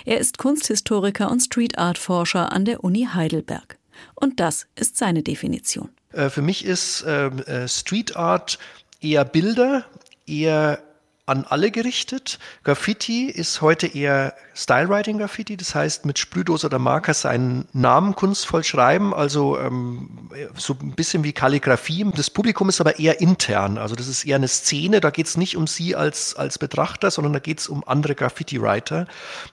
Er 0.04 0.18
ist 0.18 0.38
Kunsthistoriker 0.38 1.30
und 1.30 1.40
Street 1.40 1.78
Art 1.78 1.98
Forscher 1.98 2.52
an 2.52 2.64
der 2.64 2.82
Uni 2.82 3.08
Heidelberg. 3.12 3.78
Und 4.14 4.40
das 4.40 4.66
ist 4.74 4.96
seine 4.96 5.22
Definition. 5.22 5.90
Äh, 6.12 6.30
für 6.30 6.42
mich 6.42 6.64
ist 6.64 7.04
ähm, 7.06 7.38
äh, 7.40 7.68
Street 7.68 8.16
Art 8.16 8.58
eher 9.00 9.24
Bilder, 9.24 9.84
eher 10.26 10.82
an 11.28 11.44
alle 11.48 11.70
gerichtet. 11.70 12.38
Graffiti 12.64 13.26
ist 13.26 13.60
heute 13.60 13.86
eher 13.86 14.34
Stylewriting 14.54 15.18
Graffiti, 15.18 15.56
das 15.56 15.74
heißt 15.74 16.06
mit 16.06 16.18
Sprühdose 16.18 16.66
oder 16.66 16.78
Marker 16.78 17.14
seinen 17.14 17.68
Namen 17.72 18.16
kunstvoll 18.16 18.64
schreiben, 18.64 19.14
also 19.14 19.58
ähm, 19.58 20.30
so 20.56 20.74
ein 20.80 20.92
bisschen 20.92 21.22
wie 21.24 21.32
Kalligrafie. 21.32 22.06
Das 22.16 22.30
Publikum 22.30 22.68
ist 22.68 22.80
aber 22.80 22.98
eher 22.98 23.20
intern, 23.20 23.78
also 23.78 23.94
das 23.94 24.08
ist 24.08 24.24
eher 24.24 24.36
eine 24.36 24.48
Szene, 24.48 25.00
da 25.00 25.10
geht 25.10 25.26
es 25.26 25.36
nicht 25.36 25.56
um 25.56 25.66
Sie 25.66 25.94
als, 25.94 26.34
als 26.34 26.58
Betrachter, 26.58 27.10
sondern 27.10 27.34
da 27.34 27.38
geht 27.38 27.60
es 27.60 27.68
um 27.68 27.86
andere 27.86 28.14
Graffiti-Writer. 28.14 29.06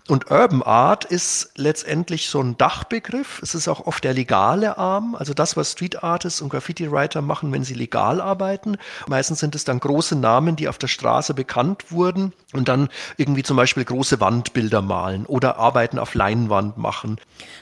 Und 0.08 0.32
Urban 0.32 0.63
Art 0.63 1.05
ist 1.05 1.51
letztendlich 1.55 2.29
so 2.29 2.41
ein 2.41 2.58
Dachbegriff. 2.58 3.41
Es 3.44 3.53
ist 3.53 3.67
auch 3.67 3.86
oft 3.86 4.03
der 4.03 4.13
legale 4.13 4.77
Arm, 4.77 5.15
also 5.15 5.34
das, 5.34 5.58
was 5.58 5.74
Street 5.74 6.03
Artists 6.03 6.41
und 6.41 6.50
Graffiti-Writer 6.50 7.22
machen, 7.22 7.51
wenn 7.51 7.63
sie 7.63 7.74
legal 7.74 8.22
arbeiten. 8.22 8.77
Meistens 9.08 9.39
sind 9.39 9.55
es 9.55 9.65
dann 9.65 9.79
große 9.79 10.15
Namen, 10.15 10.55
die 10.55 10.67
auf 10.67 10.77
der 10.77 10.88
Straße 10.88 11.34
bekannt 11.34 11.64
wurden 11.89 12.34
und 12.53 12.67
dann 12.67 12.89
irgendwie 13.17 13.43
zum 13.43 13.57
Beispiel 13.57 13.84
große 13.84 14.19
Wandbilder 14.19 14.81
malen 14.81 15.25
oder 15.25 15.57
Arbeiten 15.57 16.00
auf 16.00 16.13
Leinwand 16.13 16.77
machen. 16.77 17.17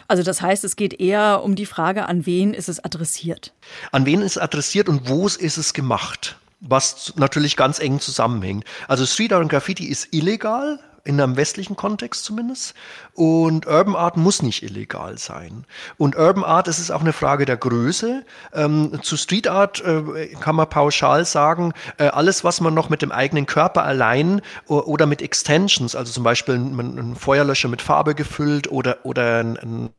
Also 0.08 0.24
das 0.24 0.42
heißt, 0.42 0.64
es 0.64 0.76
geht 0.76 1.00
eher 1.00 1.42
um 1.44 1.56
die 1.56 1.66
Frage, 1.66 2.06
an 2.08 2.26
wen 2.26 2.54
ist 2.54 2.70
es 2.70 2.84
adressiert? 2.84 3.54
An 3.92 4.06
wen 4.06 4.22
ist 4.22 4.34
es 4.34 4.38
adressiert 4.38 4.90
und 4.90 5.10
wo 5.10 5.28
ist 5.28 5.58
es 5.58 5.74
gemacht? 5.74 6.38
Was 6.60 7.14
natürlich 7.18 7.58
ganz 7.58 7.80
eng 7.80 8.00
zusammenhängt. 8.00 8.64
Also 8.88 9.06
Street 9.06 9.34
Art 9.34 9.42
und 9.42 9.50
Graffiti 9.50 9.86
ist 9.86 10.14
illegal, 10.14 10.80
in 11.04 11.20
einem 11.20 11.36
westlichen 11.36 11.76
Kontext 11.76 12.24
zumindest. 12.24 12.74
Und 13.14 13.68
Urban 13.68 13.96
Art 13.96 14.18
muss 14.18 14.42
nicht 14.42 14.64
illegal 14.64 15.18
sein. 15.18 15.66
Und 15.98 16.16
Urban 16.16 16.44
Art, 16.44 16.68
das 16.68 16.80
ist 16.80 16.92
auch 16.92 17.02
eine 17.02 17.14
Frage 17.14 17.46
der 17.46 17.58
Größe. 17.58 18.24
Ähm, 18.54 19.00
zu 19.02 19.18
Street 19.18 19.48
Art 19.48 19.82
äh, 19.82 20.28
kann 20.40 20.56
man 20.56 20.70
pauschal 20.70 21.26
sagen, 21.26 21.74
äh, 21.98 22.06
alles, 22.06 22.44
was 22.44 22.62
man 22.62 22.74
noch 22.74 22.90
mit 22.90 23.02
dem 23.02 23.12
eigenen 23.12 23.46
Körper 23.46 23.84
allein 23.84 24.42
oder 24.68 25.06
mit 25.06 25.22
Extensions, 25.22 25.96
also 25.96 26.12
zum 26.12 26.24
Beispiel 26.24 26.56
ein, 26.56 27.16
Feuerlöscher 27.16 27.68
mit 27.68 27.82
Farbe 27.82 28.16
gefüllt 28.16 28.72
oder, 28.72 29.00
oder 29.04 29.40
ein 29.40 29.90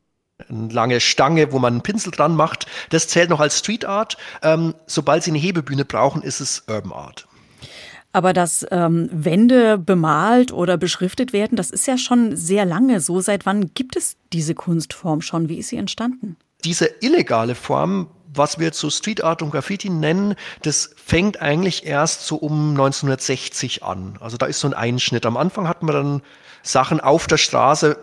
eine 0.49 0.67
lange 0.67 0.99
Stange, 0.99 1.53
wo 1.53 1.59
man 1.59 1.75
einen 1.75 1.81
Pinsel 1.81 2.11
dran 2.11 2.35
macht. 2.35 2.65
Das 2.89 3.07
zählt 3.07 3.29
noch 3.29 3.39
als 3.39 3.59
Street 3.59 3.85
Art. 3.85 4.17
Ähm, 4.41 4.75
sobald 4.85 5.23
Sie 5.23 5.31
eine 5.31 5.39
Hebebühne 5.39 5.85
brauchen, 5.85 6.21
ist 6.21 6.41
es 6.41 6.63
Urban 6.67 6.91
Art. 6.91 7.25
Aber 8.15 8.31
dass 8.31 8.65
ähm, 8.71 9.09
Wände 9.11 9.77
bemalt 9.77 10.53
oder 10.53 10.77
beschriftet 10.77 11.33
werden, 11.33 11.57
das 11.57 11.69
ist 11.69 11.85
ja 11.85 11.97
schon 11.97 12.37
sehr 12.37 12.63
lange 12.63 13.01
so. 13.01 13.19
Seit 13.19 13.45
wann 13.45 13.73
gibt 13.73 13.97
es 13.97 14.15
diese 14.31 14.55
Kunstform 14.55 15.19
schon? 15.21 15.49
Wie 15.49 15.57
ist 15.57 15.67
sie 15.67 15.75
entstanden? 15.75 16.37
Diese 16.63 16.89
illegale 17.01 17.55
Form 17.55 18.07
was 18.37 18.59
wir 18.59 18.73
zu 18.73 18.89
Street 18.89 19.23
Art 19.23 19.41
und 19.41 19.51
Graffiti 19.51 19.89
nennen, 19.89 20.35
das 20.61 20.89
fängt 20.97 21.41
eigentlich 21.41 21.85
erst 21.85 22.25
so 22.27 22.35
um 22.35 22.71
1960 22.71 23.83
an. 23.83 24.17
Also 24.19 24.35
da 24.35 24.45
ist 24.45 24.59
so 24.59 24.67
ein 24.67 24.73
Einschnitt. 24.73 25.25
Am 25.25 25.37
Anfang 25.37 25.69
hatten 25.69 25.87
wir 25.87 25.93
dann 25.93 26.21
Sachen 26.61 26.99
auf 26.99 27.27
der 27.27 27.37
Straße 27.37 27.97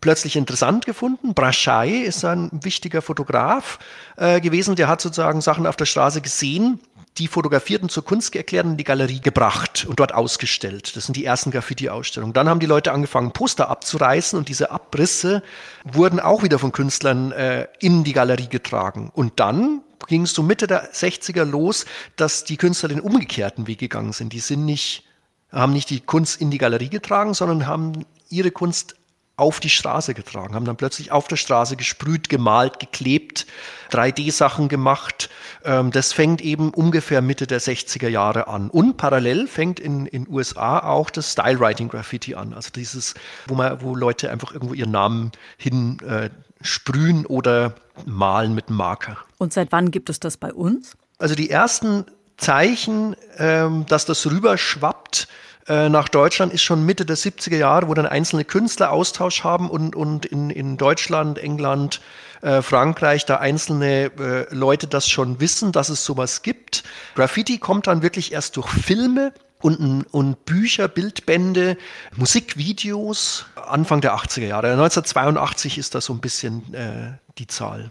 plötzlich 0.00 0.36
interessant 0.36 0.86
gefunden. 0.86 1.34
Braschai 1.34 1.88
ist 1.88 2.24
ein 2.24 2.50
wichtiger 2.52 3.02
Fotograf 3.02 3.80
äh, 4.16 4.40
gewesen, 4.40 4.76
der 4.76 4.86
hat 4.86 5.00
sozusagen 5.00 5.40
Sachen 5.40 5.66
auf 5.66 5.76
der 5.76 5.86
Straße 5.86 6.20
gesehen 6.20 6.78
die 7.18 7.28
fotografierten 7.28 7.88
zur 7.88 8.04
Kunst 8.04 8.34
erklärt 8.34 8.64
und 8.64 8.72
in 8.72 8.76
die 8.78 8.84
Galerie 8.84 9.20
gebracht 9.20 9.84
und 9.86 10.00
dort 10.00 10.14
ausgestellt. 10.14 10.96
Das 10.96 11.04
sind 11.04 11.16
die 11.16 11.24
ersten 11.24 11.50
Graffiti-Ausstellungen. 11.50 12.32
Dann 12.32 12.48
haben 12.48 12.60
die 12.60 12.66
Leute 12.66 12.92
angefangen, 12.92 13.32
Poster 13.32 13.68
abzureißen 13.68 14.38
und 14.38 14.48
diese 14.48 14.70
Abrisse 14.70 15.42
wurden 15.84 16.20
auch 16.20 16.42
wieder 16.42 16.58
von 16.58 16.72
Künstlern 16.72 17.32
äh, 17.32 17.68
in 17.80 18.04
die 18.04 18.14
Galerie 18.14 18.48
getragen. 18.48 19.10
Und 19.14 19.40
dann 19.40 19.82
ging 20.06 20.22
es 20.22 20.32
so 20.32 20.42
Mitte 20.42 20.66
der 20.66 20.92
60er 20.92 21.44
los, 21.44 21.84
dass 22.16 22.44
die 22.44 22.56
Künstler 22.56 22.88
den 22.88 23.00
umgekehrten 23.00 23.66
Weg 23.66 23.78
gegangen 23.78 24.12
sind. 24.12 24.32
Die 24.32 24.40
sind 24.40 24.64
nicht, 24.64 25.04
haben 25.50 25.74
nicht 25.74 25.90
die 25.90 26.00
Kunst 26.00 26.40
in 26.40 26.50
die 26.50 26.58
Galerie 26.58 26.88
getragen, 26.88 27.34
sondern 27.34 27.66
haben 27.66 28.06
ihre 28.30 28.50
Kunst 28.50 28.96
auf 29.36 29.60
die 29.60 29.70
Straße 29.70 30.14
getragen, 30.14 30.54
haben 30.54 30.66
dann 30.66 30.76
plötzlich 30.76 31.10
auf 31.10 31.26
der 31.26 31.36
Straße 31.36 31.76
gesprüht, 31.76 32.28
gemalt, 32.28 32.78
geklebt, 32.78 33.46
3D-Sachen 33.90 34.68
gemacht. 34.68 35.30
Ähm, 35.64 35.90
das 35.90 36.12
fängt 36.12 36.42
eben 36.42 36.70
ungefähr 36.70 37.22
Mitte 37.22 37.46
der 37.46 37.60
60er 37.60 38.08
Jahre 38.08 38.46
an. 38.46 38.68
Und 38.68 38.98
parallel 38.98 39.46
fängt 39.46 39.80
in 39.80 40.04
den 40.04 40.28
USA 40.28 40.80
auch 40.80 41.10
das 41.10 41.32
Style-Writing 41.32 41.88
Graffiti 41.88 42.34
an. 42.34 42.52
Also 42.52 42.70
dieses, 42.74 43.14
wo 43.46 43.54
man, 43.54 43.80
wo 43.80 43.94
Leute 43.94 44.30
einfach 44.30 44.52
irgendwo 44.52 44.74
ihren 44.74 44.92
Namen 44.92 45.32
hin 45.56 45.98
äh, 46.06 46.30
sprühen 46.60 47.26
oder 47.26 47.74
malen 48.04 48.54
mit 48.54 48.70
Marker. 48.70 49.16
Und 49.38 49.52
seit 49.52 49.72
wann 49.72 49.90
gibt 49.90 50.10
es 50.10 50.20
das 50.20 50.36
bei 50.36 50.52
uns? 50.52 50.96
Also 51.18 51.34
die 51.34 51.50
ersten 51.50 52.04
Zeichen, 52.36 53.16
ähm, 53.38 53.86
dass 53.86 54.04
das 54.04 54.26
rüberschwappt, 54.26 55.28
äh, 55.72 55.88
nach 55.88 56.10
Deutschland 56.10 56.52
ist 56.52 56.62
schon 56.62 56.84
Mitte 56.84 57.06
der 57.06 57.16
70er 57.16 57.56
Jahre, 57.56 57.88
wo 57.88 57.94
dann 57.94 58.04
einzelne 58.04 58.44
Künstler 58.44 58.92
Austausch 58.92 59.42
haben 59.42 59.70
und, 59.70 59.96
und 59.96 60.26
in, 60.26 60.50
in 60.50 60.76
Deutschland, 60.76 61.38
England, 61.38 62.02
äh, 62.42 62.60
Frankreich, 62.60 63.24
da 63.24 63.36
einzelne 63.36 64.10
äh, 64.18 64.54
Leute 64.54 64.86
das 64.86 65.08
schon 65.08 65.40
wissen, 65.40 65.72
dass 65.72 65.88
es 65.88 66.04
sowas 66.04 66.42
gibt. 66.42 66.84
Graffiti 67.14 67.56
kommt 67.56 67.86
dann 67.86 68.02
wirklich 68.02 68.32
erst 68.32 68.58
durch 68.58 68.68
Filme 68.68 69.32
und, 69.62 70.04
und 70.10 70.44
Bücher, 70.44 70.88
Bildbände, 70.88 71.78
Musikvideos 72.16 73.46
Anfang 73.54 74.02
der 74.02 74.14
80er 74.14 74.48
Jahre. 74.48 74.72
1982 74.72 75.78
ist 75.78 75.94
das 75.94 76.04
so 76.04 76.12
ein 76.12 76.20
bisschen 76.20 76.74
äh, 76.74 77.12
die 77.38 77.46
Zahl. 77.46 77.90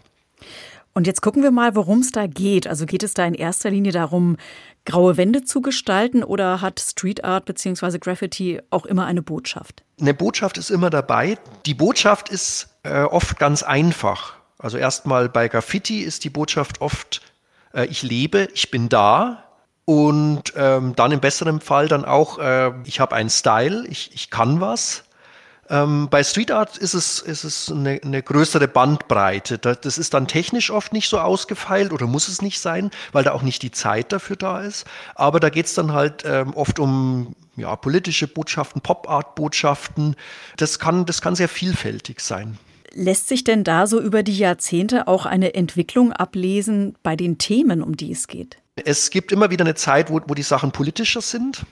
Und 0.94 1.06
jetzt 1.06 1.22
gucken 1.22 1.42
wir 1.42 1.50
mal, 1.50 1.74
worum 1.74 2.00
es 2.00 2.12
da 2.12 2.26
geht. 2.26 2.66
Also 2.66 2.84
geht 2.84 3.02
es 3.02 3.14
da 3.14 3.24
in 3.24 3.34
erster 3.34 3.70
Linie 3.70 3.92
darum, 3.92 4.36
graue 4.84 5.16
Wände 5.16 5.44
zu 5.44 5.60
gestalten 5.60 6.24
oder 6.24 6.60
hat 6.60 6.80
Street 6.80 7.24
Art 7.24 7.44
bzw. 7.44 7.98
Graffiti 7.98 8.60
auch 8.70 8.86
immer 8.86 9.06
eine 9.06 9.22
Botschaft? 9.22 9.82
Eine 10.00 10.14
Botschaft 10.14 10.58
ist 10.58 10.70
immer 10.70 10.90
dabei. 10.90 11.38
Die 11.66 11.74
Botschaft 11.74 12.28
ist 12.28 12.68
äh, 12.82 13.02
oft 13.02 13.38
ganz 13.38 13.62
einfach. 13.62 14.34
Also 14.58 14.78
erstmal 14.78 15.28
bei 15.28 15.48
Graffiti 15.48 16.00
ist 16.00 16.24
die 16.24 16.30
Botschaft 16.30 16.80
oft, 16.80 17.20
äh, 17.74 17.86
ich 17.86 18.02
lebe, 18.02 18.48
ich 18.54 18.70
bin 18.70 18.88
da. 18.88 19.44
Und 19.84 20.52
ähm, 20.56 20.94
dann 20.94 21.10
im 21.10 21.20
besseren 21.20 21.60
Fall 21.60 21.88
dann 21.88 22.04
auch, 22.04 22.38
äh, 22.38 22.72
ich 22.84 23.00
habe 23.00 23.16
einen 23.16 23.30
Style, 23.30 23.84
ich, 23.88 24.10
ich 24.14 24.30
kann 24.30 24.60
was. 24.60 25.04
Ähm, 25.72 26.08
bei 26.10 26.22
Street 26.22 26.50
Art 26.50 26.76
ist 26.76 26.92
es, 26.92 27.18
ist 27.20 27.44
es 27.44 27.72
eine, 27.72 27.98
eine 28.04 28.22
größere 28.22 28.68
Bandbreite. 28.68 29.56
Das 29.56 29.96
ist 29.96 30.12
dann 30.12 30.28
technisch 30.28 30.70
oft 30.70 30.92
nicht 30.92 31.08
so 31.08 31.18
ausgefeilt 31.18 31.92
oder 31.92 32.06
muss 32.06 32.28
es 32.28 32.42
nicht 32.42 32.60
sein, 32.60 32.90
weil 33.12 33.24
da 33.24 33.32
auch 33.32 33.40
nicht 33.40 33.62
die 33.62 33.70
Zeit 33.70 34.12
dafür 34.12 34.36
da 34.36 34.60
ist. 34.60 34.84
Aber 35.14 35.40
da 35.40 35.48
geht 35.48 35.64
es 35.64 35.74
dann 35.74 35.94
halt 35.94 36.24
ähm, 36.26 36.52
oft 36.52 36.78
um 36.78 37.34
ja, 37.56 37.74
politische 37.74 38.28
Botschaften, 38.28 38.82
Pop-Art-Botschaften. 38.82 40.14
Das 40.58 40.78
kann, 40.78 41.06
das 41.06 41.22
kann 41.22 41.34
sehr 41.34 41.48
vielfältig 41.48 42.20
sein. 42.20 42.58
Lässt 42.92 43.28
sich 43.28 43.42
denn 43.42 43.64
da 43.64 43.86
so 43.86 43.98
über 43.98 44.22
die 44.22 44.36
Jahrzehnte 44.36 45.08
auch 45.08 45.24
eine 45.24 45.54
Entwicklung 45.54 46.12
ablesen 46.12 46.96
bei 47.02 47.16
den 47.16 47.38
Themen, 47.38 47.82
um 47.82 47.96
die 47.96 48.12
es 48.12 48.26
geht? 48.26 48.58
Es 48.76 49.08
gibt 49.08 49.32
immer 49.32 49.50
wieder 49.50 49.64
eine 49.64 49.74
Zeit, 49.74 50.10
wo, 50.10 50.20
wo 50.26 50.34
die 50.34 50.42
Sachen 50.42 50.70
politischer 50.70 51.22
sind. 51.22 51.64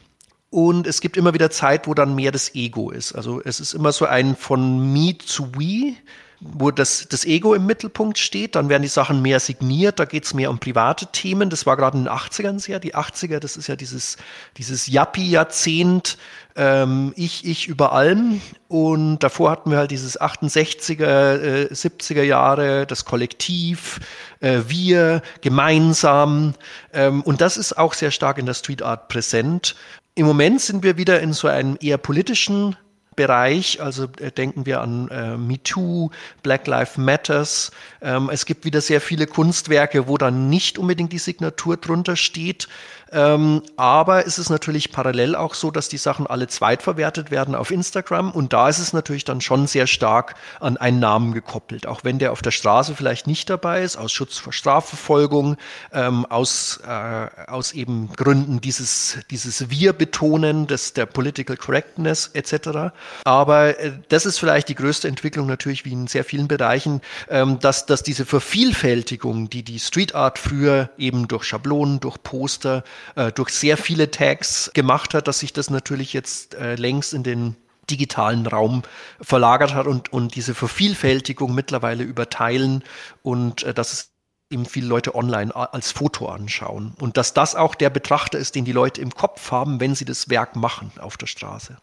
Und 0.51 0.89
es 0.89 1.01
gibt 1.01 1.17
immer 1.17 1.33
wieder 1.33 1.51
Zeit, 1.51 1.87
wo 1.87 1.95
dann 1.95 2.17
mehr 2.17 2.33
das 2.33 2.55
Ego 2.57 2.91
ist. 2.91 3.13
Also 3.13 3.41
es 3.45 3.61
ist 3.61 3.73
immer 3.73 3.93
so 3.93 4.05
ein 4.05 4.35
von 4.35 4.93
me 4.93 5.17
zu 5.17 5.55
we, 5.55 5.95
wo 6.41 6.71
das, 6.71 7.07
das 7.09 7.25
Ego 7.25 7.55
im 7.55 7.67
Mittelpunkt 7.67 8.19
steht. 8.19 8.57
Dann 8.57 8.69
werden 8.69 8.83
die 8.83 8.89
Sachen 8.89 9.23
mehr 9.23 9.39
signiert, 9.39 10.01
da 10.01 10.07
geht 10.07 10.25
es 10.25 10.35
mehr 10.35 10.51
um 10.51 10.59
private 10.59 11.07
Themen. 11.13 11.51
Das 11.51 11.67
war 11.67 11.77
gerade 11.77 11.99
in 11.99 12.05
den 12.05 12.13
80ern 12.13 12.59
sehr. 12.59 12.81
Die 12.81 12.97
80er, 12.97 13.39
das 13.39 13.57
ist 13.57 13.69
ja 13.69 13.77
dieses, 13.77 14.17
dieses 14.57 14.89
Yappi-Jahrzehnt, 14.89 16.17
ähm, 16.57 17.13
ich, 17.15 17.47
ich 17.47 17.69
über 17.69 17.93
allem. 17.93 18.41
Und 18.69 19.21
davor 19.21 19.51
hatten 19.51 19.71
wir 19.71 19.79
halt 19.79 19.91
dieses 19.91 20.21
68er, 20.21 21.37
äh, 21.37 21.69
70er 21.73 22.23
Jahre, 22.23 22.87
das 22.87 23.05
Kollektiv, 23.05 24.01
äh, 24.41 24.61
wir, 24.67 25.23
gemeinsam. 25.43 26.55
Ähm, 26.93 27.23
und 27.23 27.41
das 27.41 27.57
ist 27.57 27.77
auch 27.77 27.93
sehr 27.93 28.11
stark 28.11 28.39
in 28.39 28.47
der 28.47 28.55
Street 28.55 28.83
Art 28.83 29.09
präsent. 29.09 29.77
Im 30.15 30.27
Moment 30.27 30.61
sind 30.61 30.83
wir 30.83 30.97
wieder 30.97 31.21
in 31.21 31.33
so 31.33 31.49
einem 31.49 31.77
eher 31.81 31.99
politischen 31.99 32.77
Bereich, 33.17 33.81
also 33.83 34.05
äh, 34.19 34.31
denken 34.31 34.67
wir 34.67 34.81
an 34.81 35.09
äh, 35.09 35.37
MeToo, 35.37 36.11
Black 36.43 36.67
Lives 36.67 36.97
Matters. 36.97 37.71
Ähm, 38.01 38.31
es 38.33 38.47
gibt 38.47 38.65
wieder 38.65 38.81
sehr 38.81 39.01
viele 39.01 39.27
Kunstwerke, 39.27 40.09
wo 40.09 40.17
dann 40.17 40.49
nicht 40.49 40.79
unbedingt 40.79 41.13
die 41.13 41.19
Signatur 41.19 41.77
drunter 41.77 42.17
steht, 42.17 42.69
ähm, 43.13 43.63
aber 43.77 44.27
es 44.27 44.39
ist 44.39 44.51
natürlich 44.51 44.93
parallel 44.93 45.35
auch 45.35 45.55
so, 45.55 45.71
dass 45.71 45.89
die 45.89 45.99
Sachen 45.99 46.27
alle 46.27 46.47
zweitverwertet 46.47 47.31
werden 47.31 47.55
auf 47.55 47.71
Instagram 47.71 48.31
und 48.31 48.53
da 48.53 48.69
ist 48.69 48.79
es 48.79 48.93
natürlich 48.93 49.25
dann 49.25 49.41
schon 49.41 49.67
sehr 49.67 49.87
stark 49.87 50.35
an 50.61 50.77
einen 50.77 51.01
Namen 51.01 51.33
gekoppelt, 51.33 51.87
auch 51.87 52.05
wenn 52.05 52.19
der 52.19 52.33
auf 52.33 52.43
der 52.43 52.51
Straße 52.51 52.95
vielleicht 52.95 53.27
nicht 53.27 53.51
dabei 53.51 53.83
ist, 53.83 53.97
aus 53.97 54.13
Schutz 54.13 54.39
vor 54.39 54.53
Strafverfolgung, 54.53 55.57
ähm, 55.93 56.25
aus, 56.27 56.81
äh, 56.87 57.51
aus 57.51 57.73
eben 57.73 58.13
Gründen 58.13 58.61
dieses, 58.61 59.19
dieses 59.31 59.71
Wir-Betonen, 59.71 60.67
des, 60.67 60.93
der 60.93 61.07
Political 61.07 61.57
Correctness 61.57 62.31
etc. 62.35 62.93
Aber 63.25 63.79
äh, 63.79 63.93
das 64.09 64.27
ist 64.27 64.39
vielleicht 64.39 64.69
die 64.69 64.75
größte 64.75 65.09
Entwicklung 65.09 65.47
natürlich 65.47 65.85
wie 65.85 65.93
in 65.93 66.07
sehr 66.07 66.25
vielen 66.25 66.49
Bereichen, 66.49 67.01
ähm, 67.29 67.59
dass, 67.59 67.87
dass 67.87 68.03
diese 68.03 68.25
Vervielfältigung, 68.25 69.51
die 69.51 69.63
die 69.63 69.79
Street 69.79 70.15
Art 70.15 70.39
früher 70.39 70.91
eben 70.99 71.29
durch 71.29 71.45
Schablonen, 71.45 72.01
durch 72.01 72.23
Poster, 72.23 72.85
äh, 73.17 73.33
durch 73.33 73.51
sehr 73.51 73.77
viele 73.77 74.11
Tags 74.11 74.71
gemacht 74.75 75.15
hat, 75.15 75.29
dass 75.29 75.41
sich 75.41 75.53
das 75.53 75.71
natürlich 75.71 76.13
jetzt 76.13 76.55
äh, 76.55 76.75
längst 76.75 77.15
in 77.15 77.23
den 77.23 77.57
digitalen 77.91 78.47
Raum 78.47 78.83
verlagert 79.21 79.75
hat 79.75 79.87
und, 79.87 80.13
und 80.13 80.35
diese 80.37 80.55
Vervielfältigung 80.55 81.55
mittlerweile 81.55 82.05
überteilen 82.05 82.85
und 83.23 83.65
äh, 83.65 83.75
dass 83.75 83.93
es 83.93 84.11
eben 84.51 84.67
viele 84.67 84.89
Leute 84.89 85.15
online 85.15 85.55
als 85.55 85.93
Foto 85.93 86.29
anschauen. 86.29 86.95
Und 86.99 87.17
dass 87.17 87.35
das 87.35 87.55
auch 87.55 87.77
der 87.77 87.89
Betrachter 87.89 88.39
ist, 88.39 88.57
den 88.57 88.65
die 88.65 88.73
Leute 88.73 89.01
im 89.01 89.15
Kopf 89.15 89.53
haben, 89.53 89.79
wenn 89.79 89.95
sie 89.95 90.05
das 90.05 90.29
Werk 90.29 90.57
machen 90.57 90.91
auf 90.99 91.17
der 91.17 91.29
Straße. 91.29 91.77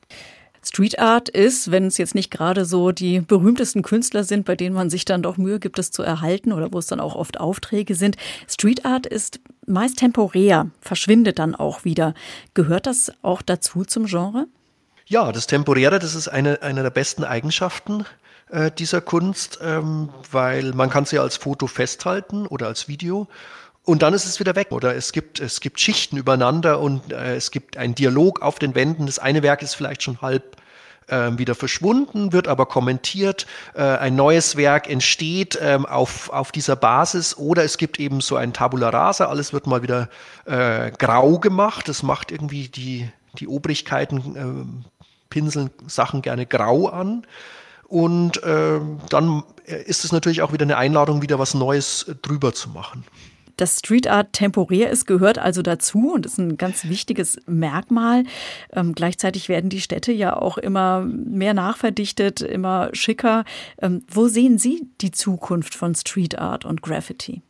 Street 0.63 0.99
Art 0.99 1.29
ist, 1.29 1.71
wenn 1.71 1.85
es 1.85 1.97
jetzt 1.97 2.15
nicht 2.15 2.31
gerade 2.31 2.65
so 2.65 2.91
die 2.91 3.19
berühmtesten 3.19 3.81
Künstler 3.81 4.23
sind, 4.23 4.45
bei 4.45 4.55
denen 4.55 4.75
man 4.75 4.89
sich 4.89 5.05
dann 5.05 5.23
doch 5.23 5.37
Mühe 5.37 5.59
gibt, 5.59 5.79
es 5.79 5.91
zu 5.91 6.03
erhalten 6.03 6.51
oder 6.51 6.71
wo 6.73 6.79
es 6.79 6.87
dann 6.87 6.99
auch 6.99 7.15
oft 7.15 7.39
Aufträge 7.39 7.95
sind. 7.95 8.17
Street 8.47 8.85
Art 8.85 9.05
ist 9.05 9.39
meist 9.65 9.99
temporär, 9.99 10.69
verschwindet 10.81 11.39
dann 11.39 11.55
auch 11.55 11.83
wieder. 11.83 12.13
Gehört 12.53 12.87
das 12.87 13.11
auch 13.21 13.41
dazu 13.41 13.83
zum 13.83 14.05
Genre? 14.05 14.47
Ja, 15.05 15.31
das 15.31 15.47
Temporäre, 15.47 15.99
das 15.99 16.15
ist 16.15 16.27
eine, 16.27 16.61
eine 16.61 16.83
der 16.83 16.89
besten 16.89 17.23
Eigenschaften 17.23 18.05
äh, 18.49 18.71
dieser 18.71 19.01
Kunst, 19.01 19.59
ähm, 19.61 20.09
weil 20.31 20.73
man 20.73 20.89
kann 20.89 21.05
sie 21.05 21.19
als 21.19 21.37
Foto 21.37 21.67
festhalten 21.67 22.45
oder 22.45 22.67
als 22.67 22.87
Video 22.87 23.27
und 23.87 24.01
dann 24.01 24.13
ist 24.13 24.25
es 24.25 24.41
wieder 24.41 24.57
weg. 24.57 24.67
Oder 24.71 24.97
es 24.97 25.13
gibt, 25.13 25.39
es 25.39 25.61
gibt 25.61 25.79
Schichten 25.79 26.17
übereinander 26.17 26.81
und 26.81 27.13
äh, 27.13 27.37
es 27.37 27.51
gibt 27.51 27.77
einen 27.77 27.95
Dialog 27.95 28.41
auf 28.41 28.59
den 28.59 28.75
Wänden. 28.75 29.05
Das 29.05 29.17
eine 29.17 29.43
Werk 29.43 29.61
ist 29.61 29.75
vielleicht 29.75 30.03
schon 30.03 30.21
halb 30.21 30.57
äh, 31.07 31.31
wieder 31.37 31.55
verschwunden, 31.55 32.33
wird 32.33 32.49
aber 32.49 32.65
kommentiert. 32.65 33.47
Äh, 33.75 33.83
ein 33.83 34.17
neues 34.17 34.57
Werk 34.57 34.89
entsteht 34.89 35.57
ähm, 35.61 35.85
auf, 35.85 36.29
auf 36.31 36.51
dieser 36.51 36.75
Basis. 36.75 37.37
Oder 37.37 37.63
es 37.63 37.77
gibt 37.77 37.97
eben 37.97 38.19
so 38.19 38.35
ein 38.35 38.51
Tabula 38.51 38.89
rasa. 38.89 39.27
Alles 39.27 39.53
wird 39.53 39.67
mal 39.67 39.81
wieder 39.81 40.09
äh, 40.43 40.91
grau 40.91 41.39
gemacht. 41.39 41.87
Das 41.87 42.03
macht 42.03 42.33
irgendwie 42.33 42.67
die, 42.67 43.09
die 43.39 43.47
Obrigkeiten, 43.47 44.35
äh, 44.35 44.99
pinseln 45.29 45.69
Sachen 45.87 46.21
gerne 46.21 46.45
grau 46.45 46.89
an. 46.89 47.25
Und 47.87 48.43
äh, 48.43 48.81
dann 49.09 49.43
ist 49.63 50.03
es 50.03 50.11
natürlich 50.11 50.41
auch 50.41 50.51
wieder 50.51 50.63
eine 50.63 50.75
Einladung, 50.75 51.21
wieder 51.21 51.39
was 51.39 51.53
Neues 51.53 52.05
drüber 52.21 52.53
zu 52.53 52.67
machen. 52.67 53.05
Dass 53.57 53.79
Street 53.79 54.07
Art 54.07 54.33
temporär 54.33 54.89
ist, 54.89 55.05
gehört 55.05 55.39
also 55.39 55.61
dazu 55.61 56.13
und 56.13 56.25
ist 56.25 56.37
ein 56.37 56.57
ganz 56.57 56.85
wichtiges 56.85 57.37
Merkmal. 57.45 58.23
Ähm, 58.71 58.93
gleichzeitig 58.93 59.49
werden 59.49 59.69
die 59.69 59.81
Städte 59.81 60.11
ja 60.11 60.35
auch 60.35 60.57
immer 60.57 61.01
mehr 61.01 61.53
nachverdichtet, 61.53 62.41
immer 62.41 62.89
schicker. 62.93 63.43
Ähm, 63.81 64.03
wo 64.09 64.27
sehen 64.27 64.57
Sie 64.57 64.87
die 65.01 65.11
Zukunft 65.11 65.75
von 65.75 65.95
Street 65.95 66.37
Art 66.39 66.65
und 66.65 66.81
Graffiti? 66.81 67.41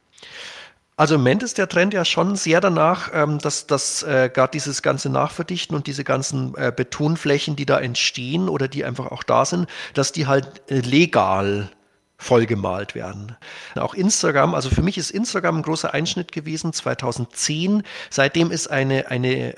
Also 0.99 1.13
im 1.13 1.21
Moment 1.21 1.43
ist 1.43 1.59
der 1.59 1.69
Trend 1.69 1.93
ja 1.93 2.03
schon 2.03 2.35
sehr 2.35 2.59
danach, 2.59 3.11
ähm, 3.13 3.37
dass, 3.37 3.67
dass 3.67 4.01
äh, 4.01 4.31
gerade 4.33 4.49
dieses 4.51 4.81
ganze 4.81 5.11
Nachverdichten 5.11 5.75
und 5.75 5.85
diese 5.85 6.03
ganzen 6.03 6.55
äh, 6.55 6.73
Betonflächen, 6.75 7.55
die 7.55 7.67
da 7.67 7.79
entstehen 7.79 8.49
oder 8.49 8.67
die 8.67 8.83
einfach 8.83 9.11
auch 9.11 9.21
da 9.21 9.45
sind, 9.45 9.67
dass 9.93 10.11
die 10.11 10.25
halt 10.25 10.63
äh, 10.71 10.79
legal 10.79 11.69
vollgemalt 12.17 12.95
werden. 12.95 13.35
Auch 13.75 13.93
Instagram, 13.93 14.55
also 14.55 14.69
für 14.69 14.81
mich 14.81 14.97
ist 14.97 15.11
Instagram 15.11 15.57
ein 15.57 15.61
großer 15.61 15.93
Einschnitt 15.93 16.31
gewesen, 16.31 16.73
2010. 16.73 17.83
Seitdem 18.09 18.51
ist 18.51 18.69
eine, 18.69 19.07
eine 19.09 19.53